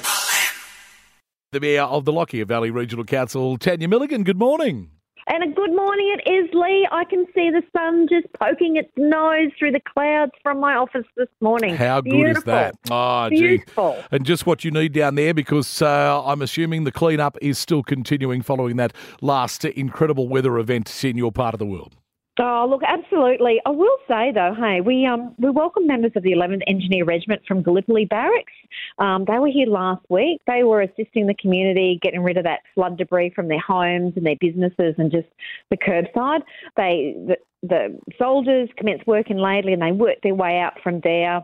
The 1.50 1.58
Mayor 1.58 1.82
of 1.82 2.04
the 2.04 2.12
Lockyer 2.12 2.44
Valley 2.44 2.70
Regional 2.70 3.04
Council, 3.04 3.58
Tanya 3.58 3.88
Milligan, 3.88 4.22
good 4.22 4.38
morning. 4.38 4.90
And 5.26 5.42
a 5.42 5.52
good 5.52 5.74
morning 5.74 6.16
it 6.16 6.30
is, 6.30 6.48
Lee. 6.54 6.86
I 6.92 7.04
can 7.04 7.26
see 7.34 7.50
the 7.50 7.62
sun 7.76 8.06
just 8.08 8.32
poking 8.34 8.76
its 8.76 8.90
nose 8.96 9.50
through 9.58 9.72
the 9.72 9.80
clouds 9.80 10.30
from 10.44 10.60
my 10.60 10.74
office 10.74 11.06
this 11.16 11.28
morning. 11.40 11.74
How 11.74 12.02
Beautiful. 12.02 12.22
good 12.28 12.38
is 12.38 12.44
that? 12.44 12.74
Oh, 12.88 13.30
Beautiful. 13.30 13.96
Gee. 13.98 14.06
And 14.12 14.24
just 14.24 14.46
what 14.46 14.64
you 14.64 14.70
need 14.70 14.92
down 14.92 15.16
there 15.16 15.34
because 15.34 15.82
uh, 15.82 16.24
I'm 16.24 16.40
assuming 16.40 16.84
the 16.84 16.92
cleanup 16.92 17.36
is 17.42 17.58
still 17.58 17.82
continuing 17.82 18.42
following 18.42 18.76
that 18.76 18.92
last 19.20 19.64
incredible 19.64 20.28
weather 20.28 20.56
event 20.58 21.04
in 21.04 21.16
your 21.16 21.32
part 21.32 21.52
of 21.52 21.58
the 21.58 21.66
world. 21.66 21.96
Oh, 22.40 22.66
look, 22.68 22.80
absolutely. 22.86 23.60
I 23.66 23.70
will 23.70 23.96
say 24.08 24.32
though, 24.34 24.54
hey, 24.58 24.80
we 24.80 25.04
um 25.04 25.34
we 25.38 25.50
welcome 25.50 25.86
members 25.86 26.12
of 26.16 26.22
the 26.22 26.32
11th 26.32 26.62
Engineer 26.66 27.04
Regiment 27.04 27.42
from 27.46 27.62
Gallipoli 27.62 28.06
Barracks. 28.06 28.52
Um, 28.98 29.26
they 29.26 29.38
were 29.38 29.50
here 29.52 29.66
last 29.66 30.02
week. 30.08 30.40
They 30.46 30.62
were 30.62 30.80
assisting 30.80 31.26
the 31.26 31.34
community 31.34 31.98
getting 32.00 32.22
rid 32.22 32.38
of 32.38 32.44
that 32.44 32.60
flood 32.74 32.96
debris 32.96 33.32
from 33.36 33.48
their 33.48 33.60
homes 33.60 34.14
and 34.16 34.24
their 34.24 34.36
businesses 34.40 34.94
and 34.96 35.10
just 35.10 35.28
the 35.70 35.76
curbside. 35.76 36.40
They 36.78 37.14
the, 37.26 37.36
the 37.62 38.00
soldiers 38.18 38.70
commenced 38.78 39.06
work 39.06 39.28
in 39.30 39.36
Laidley 39.36 39.74
and 39.74 39.82
they 39.82 39.92
worked 39.92 40.22
their 40.22 40.34
way 40.34 40.58
out 40.58 40.80
from 40.82 41.00
there. 41.04 41.42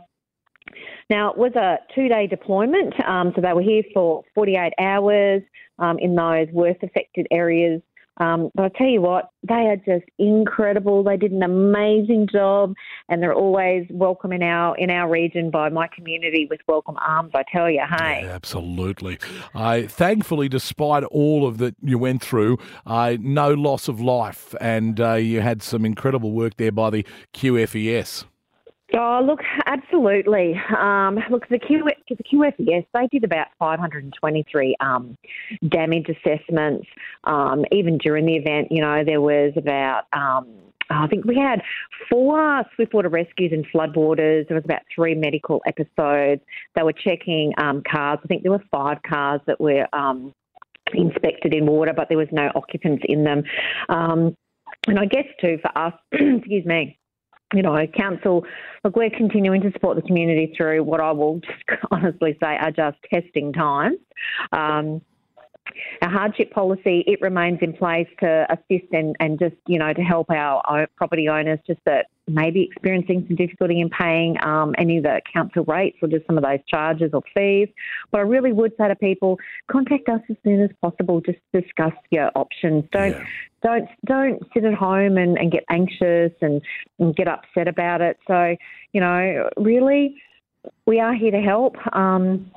Now, 1.11 1.30
it 1.30 1.37
was 1.37 1.54
a 1.54 1.76
two 1.95 2.09
day 2.09 2.26
deployment, 2.26 2.95
um, 3.07 3.33
so 3.37 3.42
they 3.42 3.52
were 3.52 3.62
here 3.62 3.83
for 3.92 4.23
48 4.35 4.73
hours 4.78 5.42
um, 5.78 5.99
in 5.99 6.14
those 6.14 6.49
worst 6.52 6.83
affected 6.83 7.26
areas 7.30 7.83
Um, 8.18 8.50
but 8.54 8.64
I 8.64 8.68
tell 8.76 8.87
you 8.87 9.00
what, 9.00 9.30
they 9.46 9.54
are 9.54 9.76
just 9.76 10.08
incredible. 10.18 11.02
They 11.02 11.16
did 11.16 11.32
an 11.32 11.42
amazing 11.42 12.28
job, 12.30 12.75
and 13.08 13.22
they're 13.22 13.34
always 13.34 13.87
welcome 13.90 14.32
in 14.32 14.42
our 14.42 14.76
in 14.76 14.90
our 14.90 15.08
region 15.08 15.50
by 15.50 15.68
my 15.68 15.88
community 15.88 16.46
with 16.50 16.60
welcome 16.68 16.96
arms. 17.00 17.30
I 17.34 17.44
tell 17.52 17.70
you, 17.70 17.82
hey. 17.88 18.22
Yeah, 18.25 18.32
absolutely. 18.32 19.18
I 19.54 19.87
thankfully, 19.87 20.48
despite 20.48 21.04
all 21.04 21.46
of 21.46 21.58
that 21.58 21.76
you 21.82 21.98
went 21.98 22.22
through, 22.22 22.58
uh, 22.87 23.16
no 23.20 23.54
loss 23.54 23.88
of 23.88 24.00
life, 24.00 24.54
and 24.60 25.00
uh, 25.00 25.14
you 25.14 25.40
had 25.40 25.62
some 25.62 25.84
incredible 25.84 26.32
work 26.32 26.56
there 26.56 26.72
by 26.72 26.90
the 26.90 27.06
QFES. 27.34 28.25
Oh, 28.95 29.21
look, 29.23 29.40
absolutely. 29.66 30.54
Um, 30.76 31.18
look, 31.30 31.47
the, 31.49 31.59
Q, 31.59 31.87
the 32.09 32.16
QFES, 32.16 32.87
they 32.95 33.07
did 33.12 33.23
about 33.23 33.49
523 33.59 34.76
um, 34.80 35.14
damage 35.68 36.07
assessments. 36.09 36.87
Um, 37.25 37.66
even 37.71 37.99
during 37.99 38.25
the 38.25 38.37
event, 38.37 38.68
you 38.71 38.80
know, 38.80 39.04
there 39.04 39.21
was 39.21 39.52
about, 39.57 40.04
um, 40.14 40.49
I 40.88 41.07
think 41.07 41.26
we 41.26 41.37
had 41.37 41.61
four 42.11 42.64
swiftwater 42.76 43.11
rescues 43.11 43.52
in 43.52 43.62
floodwaters. 43.64 44.49
There 44.49 44.54
was 44.54 44.64
about 44.64 44.83
three 44.95 45.14
medical 45.14 45.61
episodes. 45.66 46.40
They 46.75 46.83
were 46.83 46.95
checking 46.95 47.52
um, 47.59 47.83
cars. 47.90 48.21
I 48.25 48.26
think 48.26 48.42
there 48.42 48.52
were 48.52 48.64
five 48.71 49.02
cars 49.07 49.42
that 49.47 49.61
were 49.61 49.87
um, 49.92 50.33
inspected 50.95 51.52
in 51.52 51.66
water, 51.66 51.92
but 51.95 52.09
there 52.09 52.16
was 52.16 52.28
no 52.33 52.50
occupants 52.54 53.04
in 53.07 53.23
them. 53.23 53.42
and 53.90 54.99
I 54.99 55.04
guess, 55.04 55.26
too, 55.42 55.59
for 55.61 55.76
us, 55.76 55.92
excuse 56.12 56.64
me, 56.64 56.99
you 57.55 57.62
know, 57.62 57.87
council, 57.97 58.45
look, 58.85 58.97
we're 58.97 59.11
continuing 59.11 59.62
to 59.62 59.73
support 59.73 59.97
the 59.97 60.02
community 60.02 60.52
through 60.57 60.85
what 60.85 61.00
I 61.00 61.12
will 61.12 61.40
just 61.69 61.81
honestly 61.90 62.37
say 62.43 62.57
are 62.57 62.71
just 62.71 62.99
testing 63.12 63.52
times. 63.52 63.99
Um, 64.52 65.00
our 66.02 66.11
hardship 66.11 66.50
policy, 66.50 67.05
it 67.07 67.21
remains 67.21 67.59
in 67.62 67.73
place 67.73 68.09
to 68.21 68.47
assist 68.50 68.93
and, 68.93 69.14
and 69.21 69.38
just, 69.38 69.57
you 69.67 69.78
know, 69.78 69.93
to 69.93 70.02
help 70.02 70.31
our 70.31 70.87
property 70.97 71.28
owners 71.28 71.59
just 71.67 71.81
that 71.85 72.07
maybe 72.28 72.62
experiencing 72.62 73.25
some 73.26 73.37
difficulty 73.37 73.80
in 73.80 73.90
paying 73.90 74.37
um, 74.42 74.75
any 74.78 74.99
of 74.99 75.04
the 75.04 75.20
council 75.32 75.64
rates 75.64 75.99
or 76.02 76.08
just 76.08 76.26
some 76.26 76.37
of 76.37 76.44
those 76.44 76.58
charges 76.68 77.11
or 77.12 77.23
fees. 77.35 77.68
But 78.11 78.18
I 78.18 78.23
really 78.23 78.52
would 78.52 78.73
say 78.78 78.88
to 78.88 78.97
people, 78.97 79.38
contact 79.70 80.08
us 80.08 80.20
as 80.28 80.37
soon 80.44 80.62
as 80.62 80.70
possible. 80.82 81.20
Just 81.20 81.38
discuss 81.52 81.92
your 82.11 82.30
options. 82.35 82.85
Don't 82.92 83.12
yeah. 83.12 83.25
don't 83.62 83.88
don't 84.04 84.42
sit 84.54 84.64
at 84.64 84.75
home 84.75 85.16
and, 85.18 85.38
and 85.38 85.50
get 85.50 85.64
anxious 85.70 86.32
and, 86.40 86.61
and 86.99 87.14
get 87.16 87.28
upset 87.28 87.68
about 87.68 88.00
it. 88.00 88.18
So, 88.26 88.56
you 88.92 89.00
know, 89.00 89.49
really, 89.56 90.16
we 90.87 91.00
are 91.00 91.14
here 91.14 91.30
to 91.30 91.40
help. 91.40 91.76
Um, 91.94 92.50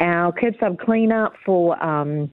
our 0.00 0.32
curbside 0.32 0.78
cleanup 0.80 1.34
for 1.44 1.80
um, 1.82 2.32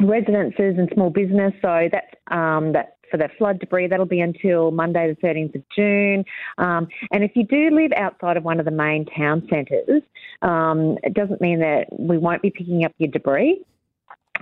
residences 0.00 0.76
and 0.78 0.90
small 0.92 1.10
business. 1.10 1.52
So 1.62 1.88
that's 1.90 2.14
um, 2.30 2.72
that 2.72 2.97
for 3.10 3.16
the 3.16 3.28
flood 3.38 3.60
debris. 3.60 3.88
That'll 3.88 4.06
be 4.06 4.20
until 4.20 4.70
Monday, 4.70 5.14
the 5.14 5.26
13th 5.26 5.54
of 5.54 5.62
June. 5.74 6.24
Um, 6.58 6.88
and 7.12 7.24
if 7.24 7.32
you 7.34 7.44
do 7.44 7.70
live 7.70 7.92
outside 7.96 8.36
of 8.36 8.44
one 8.44 8.58
of 8.58 8.64
the 8.64 8.70
main 8.72 9.06
town 9.06 9.46
centres, 9.50 10.02
um, 10.42 10.96
it 11.02 11.14
doesn't 11.14 11.40
mean 11.40 11.60
that 11.60 11.86
we 11.90 12.18
won't 12.18 12.42
be 12.42 12.50
picking 12.50 12.84
up 12.84 12.92
your 12.98 13.10
debris 13.10 13.62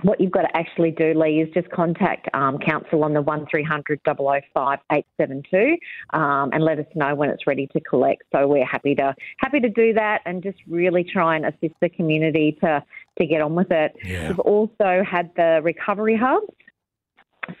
what 0.03 0.19
you've 0.21 0.31
got 0.31 0.43
to 0.43 0.57
actually 0.57 0.91
do, 0.91 1.13
Lee, 1.15 1.41
is 1.41 1.53
just 1.53 1.69
contact 1.71 2.27
um, 2.33 2.57
council 2.59 3.03
on 3.03 3.13
the 3.13 3.21
1300 3.21 3.99
005 4.05 4.79
872 4.91 5.77
um, 6.17 6.49
and 6.53 6.63
let 6.63 6.79
us 6.79 6.85
know 6.95 7.15
when 7.15 7.29
it's 7.29 7.47
ready 7.47 7.67
to 7.67 7.79
collect. 7.81 8.23
So 8.31 8.47
we're 8.47 8.65
happy 8.65 8.95
to 8.95 9.15
happy 9.37 9.59
to 9.59 9.69
do 9.69 9.93
that 9.93 10.21
and 10.25 10.43
just 10.43 10.57
really 10.67 11.03
try 11.03 11.35
and 11.35 11.45
assist 11.45 11.75
the 11.81 11.89
community 11.89 12.57
to 12.61 12.83
to 13.19 13.25
get 13.25 13.41
on 13.41 13.55
with 13.55 13.71
it. 13.71 13.95
Yeah. 14.03 14.29
We've 14.29 14.39
also 14.39 15.03
had 15.09 15.31
the 15.35 15.61
recovery 15.63 16.15
hubs. 16.15 16.47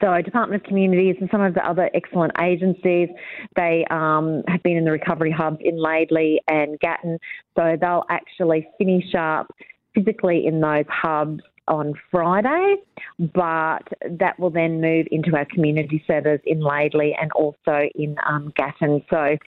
So, 0.01 0.21
Department 0.21 0.61
of 0.61 0.67
Communities 0.67 1.15
and 1.19 1.29
some 1.31 1.41
of 1.41 1.53
the 1.53 1.67
other 1.67 1.89
excellent 1.93 2.33
agencies, 2.41 3.09
they 3.55 3.85
um, 3.89 4.43
have 4.47 4.61
been 4.63 4.77
in 4.77 4.85
the 4.85 4.91
recovery 4.91 5.31
hubs 5.31 5.57
in 5.61 5.77
Laidley 5.77 6.37
and 6.47 6.79
Gatton. 6.79 7.17
So, 7.57 7.77
they'll 7.79 8.05
actually 8.09 8.67
finish 8.77 9.15
up 9.17 9.47
physically 9.95 10.45
in 10.45 10.61
those 10.61 10.85
hubs 10.89 11.41
on 11.67 11.93
Friday, 12.11 12.75
but 13.19 13.83
that 14.19 14.39
will 14.39 14.49
then 14.49 14.81
move 14.81 15.07
into 15.11 15.35
our 15.35 15.45
community 15.45 16.03
centres 16.07 16.39
in 16.45 16.59
Laidley 16.59 17.11
and 17.19 17.31
also 17.33 17.89
in 17.95 18.15
um, 18.25 18.53
Gatton. 18.55 19.03
So 19.09 19.37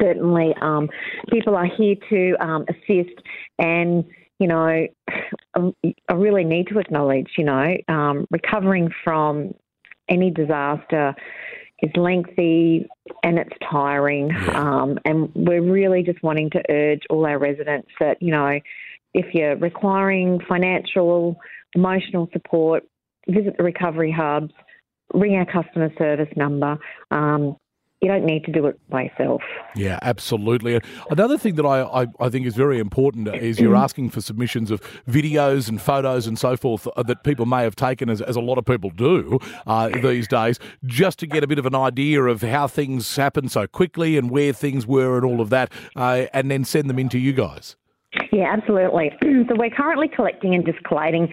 certainly 0.00 0.54
um, 0.60 0.88
people 1.30 1.56
are 1.56 1.66
here 1.66 1.96
to 2.10 2.34
um, 2.40 2.64
assist 2.68 3.20
and 3.58 4.04
you 4.42 4.48
know, 4.48 4.86
I 6.08 6.12
really 6.12 6.44
need 6.44 6.66
to 6.68 6.78
acknowledge, 6.78 7.28
you 7.38 7.44
know, 7.44 7.76
um, 7.88 8.26
recovering 8.30 8.90
from 9.04 9.54
any 10.08 10.30
disaster 10.30 11.14
is 11.80 11.90
lengthy 11.96 12.88
and 13.22 13.38
it's 13.38 13.52
tiring. 13.70 14.30
Um, 14.54 14.98
and 15.04 15.30
we're 15.34 15.62
really 15.62 16.02
just 16.02 16.22
wanting 16.22 16.50
to 16.50 16.62
urge 16.70 17.02
all 17.08 17.24
our 17.26 17.38
residents 17.38 17.88
that, 18.00 18.20
you 18.20 18.30
know, 18.30 18.58
if 19.14 19.34
you're 19.34 19.56
requiring 19.56 20.40
financial, 20.48 21.36
emotional 21.74 22.28
support, 22.32 22.84
visit 23.28 23.56
the 23.56 23.64
recovery 23.64 24.12
hubs, 24.12 24.52
ring 25.14 25.34
our 25.34 25.46
customer 25.46 25.90
service 25.98 26.34
number. 26.36 26.78
Um, 27.10 27.56
you 28.02 28.08
don't 28.08 28.24
need 28.24 28.44
to 28.44 28.50
do 28.52 28.66
it 28.66 28.78
by 28.90 29.04
yourself. 29.04 29.42
Yeah, 29.76 30.00
absolutely. 30.02 30.80
Another 31.08 31.38
thing 31.38 31.54
that 31.54 31.64
I, 31.64 31.82
I, 31.82 32.06
I, 32.18 32.28
think 32.28 32.46
is 32.46 32.56
very 32.56 32.80
important 32.80 33.28
is 33.28 33.60
you're 33.60 33.76
asking 33.76 34.10
for 34.10 34.20
submissions 34.20 34.72
of 34.72 34.80
videos 35.08 35.68
and 35.68 35.80
photos 35.80 36.26
and 36.26 36.36
so 36.36 36.56
forth 36.56 36.88
uh, 36.96 37.02
that 37.04 37.22
people 37.22 37.46
may 37.46 37.62
have 37.62 37.76
taken, 37.76 38.10
as, 38.10 38.20
as 38.20 38.34
a 38.34 38.40
lot 38.40 38.58
of 38.58 38.64
people 38.64 38.90
do 38.90 39.38
uh, 39.68 39.88
these 39.88 40.26
days, 40.26 40.58
just 40.84 41.20
to 41.20 41.28
get 41.28 41.44
a 41.44 41.46
bit 41.46 41.60
of 41.60 41.66
an 41.66 41.76
idea 41.76 42.24
of 42.24 42.42
how 42.42 42.66
things 42.66 43.14
happen 43.14 43.48
so 43.48 43.68
quickly 43.68 44.18
and 44.18 44.30
where 44.30 44.52
things 44.52 44.84
were 44.84 45.16
and 45.16 45.24
all 45.24 45.40
of 45.40 45.50
that, 45.50 45.72
uh, 45.94 46.26
and 46.34 46.50
then 46.50 46.64
send 46.64 46.90
them 46.90 46.98
in 46.98 47.08
to 47.08 47.18
you 47.20 47.32
guys. 47.32 47.76
Yeah, 48.32 48.52
absolutely. 48.52 49.12
so 49.22 49.54
we're 49.56 49.70
currently 49.70 50.08
collecting 50.08 50.56
and 50.56 50.66
just 50.66 50.82
collating, 50.82 51.32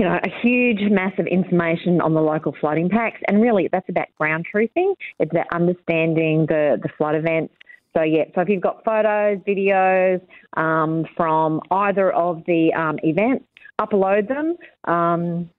you 0.00 0.06
know, 0.06 0.18
a 0.24 0.30
huge, 0.40 0.90
mass 0.90 1.12
of 1.18 1.26
information 1.26 2.00
on 2.00 2.14
the 2.14 2.22
local 2.22 2.54
flood 2.58 2.78
impacts, 2.78 3.20
and 3.28 3.42
really 3.42 3.68
that's 3.70 3.86
about 3.90 4.06
ground 4.16 4.46
truthing. 4.50 4.94
It's 5.18 5.30
about 5.30 5.46
understanding 5.52 6.46
the 6.46 6.80
the 6.82 6.88
flood 6.96 7.16
events. 7.16 7.52
So 7.94 8.02
yeah, 8.02 8.24
so 8.34 8.40
if 8.40 8.48
you've 8.48 8.62
got 8.62 8.82
photos, 8.82 9.40
videos 9.46 10.22
um, 10.56 11.04
from 11.18 11.60
either 11.70 12.10
of 12.12 12.42
the 12.46 12.72
um, 12.72 12.98
events, 13.02 13.44
upload 13.78 14.26
them. 14.26 14.56
Um, 14.84 15.50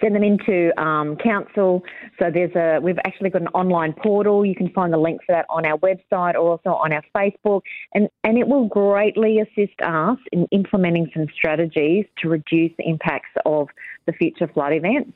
send 0.00 0.14
them 0.14 0.22
into 0.22 0.70
um, 0.80 1.16
council. 1.16 1.82
So 2.18 2.30
there's 2.32 2.54
a 2.54 2.80
we've 2.80 2.98
actually 3.04 3.30
got 3.30 3.42
an 3.42 3.48
online 3.48 3.92
portal. 3.92 4.44
You 4.44 4.54
can 4.54 4.70
find 4.70 4.92
the 4.92 4.98
link 4.98 5.20
for 5.26 5.34
that 5.34 5.46
on 5.50 5.66
our 5.66 5.78
website 5.78 6.34
or 6.34 6.50
also 6.52 6.70
on 6.70 6.92
our 6.92 7.02
Facebook, 7.16 7.62
and 7.94 8.08
and 8.22 8.38
it 8.38 8.46
will 8.46 8.66
greatly 8.66 9.40
assist 9.40 9.80
us 9.82 10.18
in 10.32 10.46
implementing 10.50 11.10
some 11.14 11.26
strategies 11.34 12.06
to 12.18 12.28
reduce 12.28 12.72
the 12.78 12.88
impacts 12.88 13.30
of 13.44 13.68
the 14.06 14.12
future 14.12 14.48
flood 14.48 14.72
events. 14.72 15.12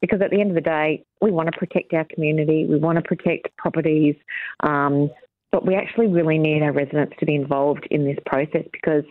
Because 0.00 0.22
at 0.22 0.30
the 0.30 0.40
end 0.40 0.50
of 0.50 0.54
the 0.54 0.62
day, 0.62 1.04
we 1.20 1.30
want 1.30 1.52
to 1.52 1.58
protect 1.58 1.92
our 1.92 2.04
community, 2.04 2.64
we 2.64 2.78
want 2.78 2.96
to 2.96 3.02
protect 3.02 3.54
properties, 3.58 4.14
um, 4.60 5.10
but 5.52 5.66
we 5.66 5.74
actually 5.74 6.06
really 6.06 6.38
need 6.38 6.62
our 6.62 6.72
residents 6.72 7.14
to 7.20 7.26
be 7.26 7.34
involved 7.34 7.86
in 7.90 8.04
this 8.04 8.16
process 8.24 8.64
because, 8.72 9.04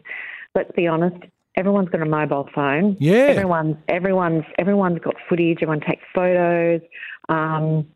let's 0.55 0.71
be 0.75 0.87
honest, 0.87 1.17
everyone's 1.59 1.89
got 1.89 2.01
a 2.01 2.05
mobile 2.05 2.49
phone. 2.55 2.95
Yeah. 2.99 3.27
Everyone's 3.35 3.75
everyone's 3.87 4.45
everyone's 4.57 4.99
got 4.99 5.15
footage. 5.27 5.59
Everyone 5.61 5.81
takes 5.81 6.03
photos. 6.15 6.81
Um, 7.27 7.87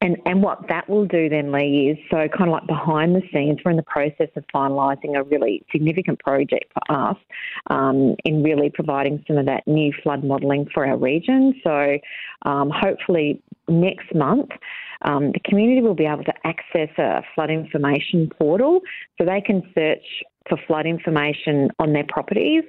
and 0.00 0.16
and 0.26 0.42
what 0.42 0.68
that 0.68 0.88
will 0.88 1.06
do 1.06 1.28
then, 1.28 1.50
Lee, 1.50 1.90
is 1.90 1.98
so 2.10 2.28
kind 2.28 2.48
of 2.48 2.52
like 2.52 2.66
behind 2.66 3.16
the 3.16 3.22
scenes, 3.32 3.58
we're 3.64 3.72
in 3.72 3.76
the 3.76 3.82
process 3.82 4.28
of 4.36 4.44
finalising 4.54 5.16
a 5.16 5.22
really 5.24 5.64
significant 5.72 6.18
project 6.20 6.72
for 6.74 6.96
us 6.96 7.16
um, 7.70 8.14
in 8.24 8.42
really 8.42 8.70
providing 8.70 9.24
some 9.26 9.38
of 9.38 9.46
that 9.46 9.66
new 9.66 9.92
flood 10.02 10.22
modelling 10.22 10.66
for 10.72 10.86
our 10.86 10.96
region. 10.96 11.60
So 11.64 11.98
um, 12.42 12.70
hopefully 12.70 13.42
next 13.68 14.14
month. 14.14 14.50
Um, 15.02 15.32
the 15.32 15.40
community 15.44 15.82
will 15.82 15.94
be 15.94 16.06
able 16.06 16.24
to 16.24 16.32
access 16.44 16.88
a 16.96 17.22
flood 17.34 17.50
information 17.50 18.30
portal 18.38 18.80
so 19.18 19.26
they 19.26 19.42
can 19.42 19.62
search 19.74 20.04
for 20.48 20.58
flood 20.66 20.86
information 20.86 21.70
on 21.78 21.92
their 21.92 22.04
properties 22.08 22.64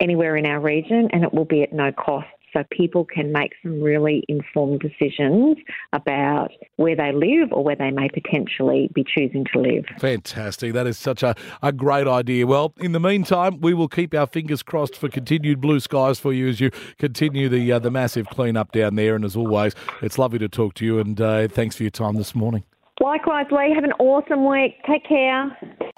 anywhere 0.00 0.36
in 0.36 0.46
our 0.46 0.60
region 0.60 1.08
and 1.12 1.24
it 1.24 1.32
will 1.32 1.44
be 1.44 1.62
at 1.62 1.72
no 1.72 1.92
cost. 1.92 2.26
So 2.52 2.62
people 2.70 3.04
can 3.04 3.32
make 3.32 3.52
some 3.64 3.82
really 3.82 4.22
informed 4.28 4.78
decisions 4.80 5.56
about 5.92 6.52
where 6.76 6.94
they 6.94 7.12
live 7.12 7.48
or 7.50 7.64
where 7.64 7.74
they 7.74 7.90
may 7.90 8.08
potentially 8.08 8.88
be 8.94 9.02
choosing 9.04 9.44
to 9.52 9.60
live. 9.60 9.84
Fantastic. 9.98 10.72
That 10.72 10.86
is 10.86 10.96
such 10.96 11.24
a, 11.24 11.34
a 11.64 11.72
great 11.72 12.06
idea. 12.06 12.46
Well, 12.46 12.72
in 12.78 12.92
the 12.92 13.00
meantime, 13.00 13.60
we 13.60 13.74
will 13.74 13.88
keep 13.88 14.14
our 14.14 14.28
fingers 14.28 14.62
crossed 14.62 14.96
for 14.96 15.08
continued 15.08 15.60
blue 15.60 15.80
skies 15.80 16.20
for 16.20 16.32
you 16.32 16.46
as 16.46 16.60
you 16.60 16.70
continue 16.96 17.48
the 17.48 17.72
uh, 17.72 17.80
the 17.80 17.90
massive 17.90 18.28
clean 18.28 18.56
up 18.56 18.70
down 18.70 18.94
there. 18.94 19.16
And 19.16 19.24
as 19.24 19.34
always, 19.34 19.74
it's 20.00 20.16
lovely 20.16 20.38
to 20.38 20.48
talk 20.48 20.74
to 20.74 20.84
you 20.84 21.00
and 21.00 21.20
uh, 21.20 21.48
thanks 21.48 21.74
for 21.74 21.82
your 21.82 21.90
time 21.90 22.14
this 22.14 22.36
morning. 22.36 22.62
Likewise, 23.00 23.46
Lee. 23.50 23.72
Have 23.74 23.84
an 23.84 23.92
awesome 23.98 24.48
week. 24.48 24.76
Take 24.86 25.04
care. 25.06 25.56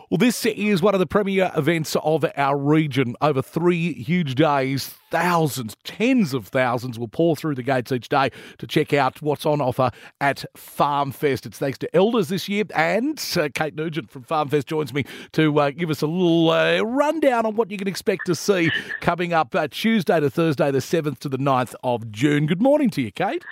Well, 0.08 0.18
this 0.18 0.46
is 0.46 0.80
one 0.80 0.94
of 0.94 1.00
the 1.00 1.06
premier 1.06 1.50
events 1.56 1.96
of 1.96 2.24
our 2.36 2.56
region. 2.56 3.16
Over 3.20 3.42
three 3.42 3.92
huge 3.92 4.36
days, 4.36 4.94
thousands, 5.10 5.76
tens 5.82 6.32
of 6.32 6.46
thousands 6.46 6.96
will 6.96 7.08
pour 7.08 7.34
through 7.34 7.56
the 7.56 7.64
gates 7.64 7.90
each 7.90 8.08
day 8.08 8.30
to 8.58 8.68
check 8.68 8.92
out 8.92 9.20
what's 9.20 9.44
on 9.44 9.60
offer 9.60 9.90
at 10.20 10.44
FarmFest. 10.56 11.46
It's 11.46 11.58
thanks 11.58 11.76
to 11.78 11.96
Elders 11.96 12.28
this 12.28 12.48
year, 12.48 12.62
and 12.74 13.20
uh, 13.36 13.48
Kate 13.52 13.74
Nugent 13.74 14.08
from 14.10 14.22
FarmFest 14.22 14.66
joins 14.66 14.94
me 14.94 15.04
to 15.32 15.58
uh, 15.58 15.70
give 15.70 15.90
us 15.90 16.02
a 16.02 16.06
little 16.06 16.50
uh, 16.50 16.80
rundown 16.82 17.44
on 17.44 17.56
what 17.56 17.72
you 17.72 17.76
can 17.76 17.88
expect 17.88 18.26
to 18.26 18.36
see 18.36 18.70
coming 19.00 19.32
up 19.32 19.56
uh, 19.56 19.66
Tuesday 19.68 20.20
to 20.20 20.30
Thursday, 20.30 20.70
the 20.70 20.78
7th 20.78 21.18
to 21.18 21.28
the 21.28 21.38
9th 21.38 21.74
of 21.82 22.12
June. 22.12 22.46
Good 22.46 22.62
morning 22.62 22.90
to 22.90 23.02
you, 23.02 23.10
Kate. 23.10 23.42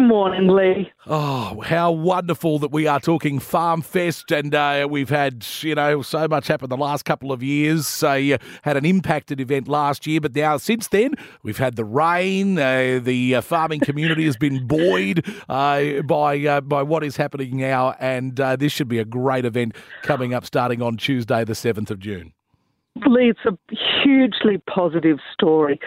Morning, 0.00 0.48
Lee. 0.48 0.90
Oh, 1.06 1.60
how 1.60 1.92
wonderful 1.92 2.58
that 2.60 2.72
we 2.72 2.86
are 2.86 3.00
talking 3.00 3.38
Farm 3.38 3.82
Fest, 3.82 4.30
and 4.32 4.54
uh, 4.54 4.88
we've 4.90 5.10
had 5.10 5.46
you 5.60 5.74
know 5.74 6.00
so 6.00 6.26
much 6.26 6.46
happen 6.46 6.70
the 6.70 6.76
last 6.76 7.04
couple 7.04 7.32
of 7.32 7.42
years. 7.42 8.02
Uh, 8.02 8.38
had 8.62 8.78
an 8.78 8.86
impacted 8.86 9.40
event 9.40 9.68
last 9.68 10.06
year, 10.06 10.20
but 10.20 10.34
now 10.34 10.56
since 10.56 10.88
then 10.88 11.14
we've 11.42 11.58
had 11.58 11.76
the 11.76 11.84
rain. 11.84 12.58
Uh, 12.58 12.98
the 13.02 13.34
uh, 13.34 13.40
farming 13.42 13.80
community 13.80 14.24
has 14.24 14.38
been 14.38 14.66
buoyed 14.66 15.22
uh, 15.50 16.00
by 16.02 16.38
uh, 16.46 16.62
by 16.62 16.82
what 16.82 17.04
is 17.04 17.18
happening 17.18 17.58
now, 17.58 17.94
and 18.00 18.36
this 18.36 18.72
should 18.72 18.88
be 18.88 18.98
a 18.98 19.04
great 19.04 19.44
event 19.44 19.76
coming 20.02 20.32
up, 20.32 20.46
starting 20.46 20.80
on 20.80 20.96
Tuesday, 20.96 21.44
the 21.44 21.54
seventh 21.54 21.90
of 21.90 21.98
June. 21.98 22.32
Lee, 23.06 23.30
it's 23.30 23.40
a 23.46 23.56
hugely 24.02 24.58
positive 24.68 25.18
story. 25.32 25.78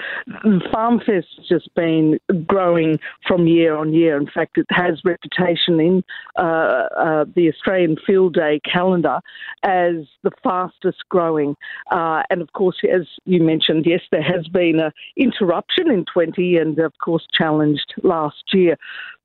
FarmFest 0.45 1.25
has 1.37 1.47
just 1.47 1.73
been 1.75 2.17
growing 2.47 2.97
from 3.27 3.45
year 3.45 3.75
on 3.75 3.93
year. 3.93 4.17
In 4.17 4.27
fact, 4.27 4.57
it 4.57 4.65
has 4.69 5.01
reputation 5.03 5.79
in 5.79 6.03
uh, 6.39 6.87
uh, 6.97 7.25
the 7.35 7.49
Australian 7.49 7.97
Field 8.07 8.35
Day 8.35 8.61
calendar 8.71 9.19
as 9.63 9.95
the 10.23 10.31
fastest 10.41 10.99
growing. 11.09 11.55
Uh, 11.91 12.23
and 12.29 12.41
of 12.41 12.51
course, 12.53 12.77
as 12.91 13.07
you 13.25 13.43
mentioned, 13.43 13.85
yes, 13.85 14.01
there 14.11 14.23
has 14.23 14.47
been 14.47 14.79
an 14.79 14.91
interruption 15.17 15.91
in 15.91 16.05
20 16.05 16.57
and, 16.57 16.79
of 16.79 16.93
course, 17.03 17.27
challenged 17.37 17.93
last 18.01 18.43
year. 18.53 18.77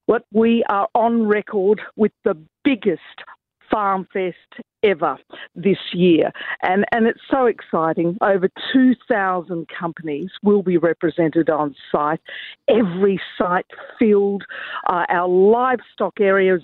But 0.09 0.25
we 0.33 0.65
are 0.69 0.89
on 0.95 1.27
record 1.27 1.81
with 1.97 2.13
the 2.25 2.37
biggest 2.65 3.03
Farm 3.71 4.09
Fest 4.13 4.65
ever 4.83 5.19
this 5.55 5.79
year. 5.93 6.31
And, 6.63 6.85
and 6.93 7.07
it's 7.07 7.21
so 7.31 7.47
exciting. 7.47 8.17
Over 8.21 8.49
2,000 8.73 9.67
companies 9.69 10.31
will 10.43 10.63
be 10.63 10.77
represented 10.77 11.51
on 11.51 11.75
site, 11.91 12.21
every 12.69 13.21
site 13.37 13.67
filled. 13.99 14.45
Uh, 14.89 15.05
our 15.09 15.29
livestock 15.29 16.21
areas 16.21 16.63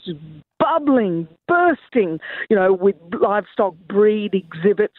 bubbling, 0.64 1.28
bursting, 1.46 2.18
you 2.48 2.56
know, 2.56 2.72
with 2.72 2.96
livestock 3.20 3.74
breed 3.86 4.32
exhibits 4.34 4.94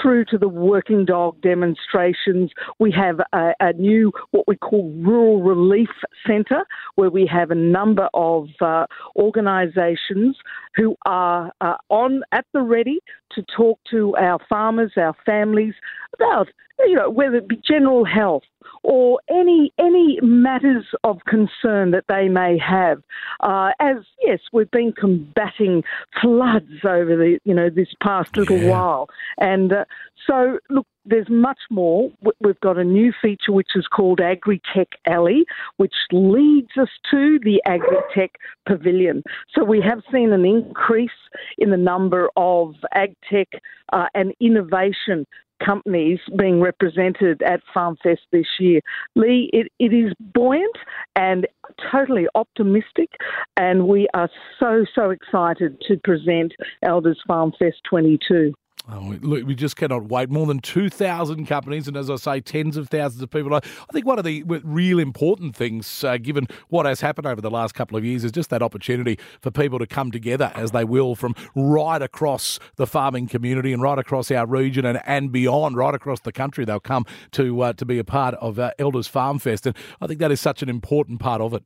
through 0.00 0.26
to 0.26 0.36
the 0.36 0.48
working 0.48 1.06
dog 1.06 1.40
demonstrations. 1.40 2.50
We 2.78 2.92
have 2.92 3.20
a, 3.32 3.52
a 3.60 3.72
new, 3.72 4.12
what 4.32 4.46
we 4.46 4.56
call 4.56 4.92
Rural 4.98 5.42
Relief 5.42 5.88
Centre, 6.26 6.66
where 6.96 7.08
we 7.08 7.26
have 7.32 7.50
a 7.50 7.54
number 7.54 8.10
of 8.12 8.48
uh, 8.60 8.86
organisations 9.16 10.36
who 10.74 10.96
are 11.06 11.50
uh, 11.62 11.76
on 11.88 12.22
at 12.32 12.44
the 12.52 12.60
ready 12.60 12.98
to 13.32 13.42
talk 13.56 13.78
to 13.90 14.14
our 14.16 14.38
farmers, 14.48 14.92
our 14.96 15.14
families 15.24 15.74
about, 16.14 16.48
you 16.80 16.94
know, 16.94 17.10
whether 17.10 17.36
it 17.36 17.48
be 17.48 17.60
general 17.66 18.04
health 18.04 18.44
or 18.82 19.18
any 19.28 19.72
any 19.78 20.18
matters 20.22 20.84
of 21.04 21.18
concern 21.26 21.90
that 21.90 22.04
they 22.08 22.28
may 22.28 22.58
have. 22.58 23.02
Uh, 23.40 23.70
as 23.80 23.96
yes, 24.22 24.40
we've 24.52 24.70
been 24.70 24.92
combating 24.92 25.82
floods 26.20 26.84
over 26.84 27.16
the 27.16 27.38
you 27.44 27.54
know 27.54 27.68
this 27.68 27.88
past 28.02 28.36
little 28.36 28.58
yeah. 28.58 28.70
while, 28.70 29.08
and 29.38 29.72
uh, 29.72 29.84
so 30.26 30.58
look. 30.70 30.86
There's 31.08 31.28
much 31.30 31.58
more. 31.70 32.10
We've 32.40 32.60
got 32.60 32.78
a 32.78 32.84
new 32.84 33.12
feature 33.22 33.52
which 33.52 33.70
is 33.76 33.86
called 33.86 34.18
AgriTech 34.18 34.88
Alley, 35.06 35.44
which 35.76 35.94
leads 36.10 36.70
us 36.80 36.88
to 37.10 37.38
the 37.42 37.62
AgriTech 37.66 38.30
Pavilion. 38.66 39.22
So 39.54 39.64
we 39.64 39.80
have 39.80 40.02
seen 40.12 40.32
an 40.32 40.44
increase 40.44 41.10
in 41.58 41.70
the 41.70 41.76
number 41.76 42.28
of 42.36 42.74
agtech 42.94 43.46
uh, 43.92 44.06
and 44.14 44.34
innovation 44.40 45.26
companies 45.64 46.18
being 46.38 46.60
represented 46.60 47.40
at 47.42 47.60
FarmFest 47.74 48.18
this 48.32 48.46
year. 48.58 48.80
Lee, 49.14 49.48
it, 49.52 49.68
it 49.78 49.94
is 49.94 50.12
buoyant 50.34 50.76
and 51.14 51.46
totally 51.90 52.26
optimistic, 52.34 53.10
and 53.56 53.86
we 53.88 54.08
are 54.12 54.28
so, 54.60 54.84
so 54.94 55.10
excited 55.10 55.80
to 55.88 55.96
present 56.04 56.52
Elders 56.82 57.20
FarmFest 57.28 57.82
22. 57.88 58.52
Oh, 58.88 59.16
look, 59.20 59.44
we 59.44 59.56
just 59.56 59.74
cannot 59.74 60.04
wait. 60.04 60.30
More 60.30 60.46
than 60.46 60.60
2,000 60.60 61.46
companies, 61.46 61.88
and 61.88 61.96
as 61.96 62.08
I 62.08 62.16
say, 62.16 62.40
tens 62.40 62.76
of 62.76 62.88
thousands 62.88 63.20
of 63.20 63.30
people. 63.30 63.52
I 63.52 63.60
think 63.92 64.06
one 64.06 64.18
of 64.18 64.24
the 64.24 64.44
real 64.44 65.00
important 65.00 65.56
things, 65.56 66.04
uh, 66.04 66.18
given 66.18 66.46
what 66.68 66.86
has 66.86 67.00
happened 67.00 67.26
over 67.26 67.40
the 67.40 67.50
last 67.50 67.74
couple 67.74 67.96
of 67.96 68.04
years, 68.04 68.22
is 68.22 68.30
just 68.30 68.48
that 68.50 68.62
opportunity 68.62 69.18
for 69.40 69.50
people 69.50 69.80
to 69.80 69.88
come 69.88 70.12
together 70.12 70.52
as 70.54 70.70
they 70.70 70.84
will 70.84 71.16
from 71.16 71.34
right 71.56 72.00
across 72.00 72.60
the 72.76 72.86
farming 72.86 73.26
community 73.26 73.72
and 73.72 73.82
right 73.82 73.98
across 73.98 74.30
our 74.30 74.46
region 74.46 74.84
and, 74.84 75.00
and 75.04 75.32
beyond, 75.32 75.76
right 75.76 75.94
across 75.94 76.20
the 76.20 76.32
country. 76.32 76.64
They'll 76.64 76.78
come 76.78 77.06
to 77.32 77.62
uh, 77.62 77.72
to 77.72 77.84
be 77.84 77.98
a 77.98 78.04
part 78.04 78.34
of 78.36 78.60
uh, 78.60 78.70
Elders 78.78 79.08
Farm 79.08 79.40
Fest, 79.40 79.66
and 79.66 79.76
I 80.00 80.06
think 80.06 80.20
that 80.20 80.30
is 80.30 80.40
such 80.40 80.62
an 80.62 80.68
important 80.68 81.18
part 81.18 81.40
of 81.40 81.54
it. 81.54 81.64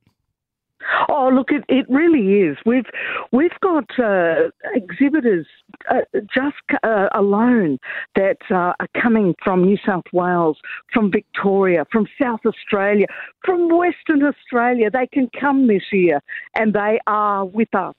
Oh, 1.21 1.29
look, 1.29 1.51
it, 1.51 1.63
it 1.69 1.85
really 1.87 2.41
is. 2.41 2.57
We've 2.65 2.89
we've 3.31 3.59
got 3.61 3.85
uh, 3.99 4.49
exhibitors 4.73 5.45
uh, 5.87 6.01
just 6.33 6.55
uh, 6.81 7.09
alone 7.13 7.77
that 8.15 8.37
uh, 8.49 8.73
are 8.79 8.87
coming 8.99 9.35
from 9.43 9.63
New 9.63 9.77
South 9.85 10.05
Wales, 10.11 10.57
from 10.91 11.11
Victoria, 11.11 11.85
from 11.91 12.07
South 12.19 12.39
Australia, 12.43 13.05
from 13.45 13.69
Western 13.69 14.23
Australia. 14.23 14.89
They 14.89 15.05
can 15.05 15.29
come 15.39 15.67
this 15.67 15.83
year, 15.91 16.23
and 16.55 16.73
they 16.73 16.99
are 17.05 17.45
with 17.45 17.73
us. 17.75 17.93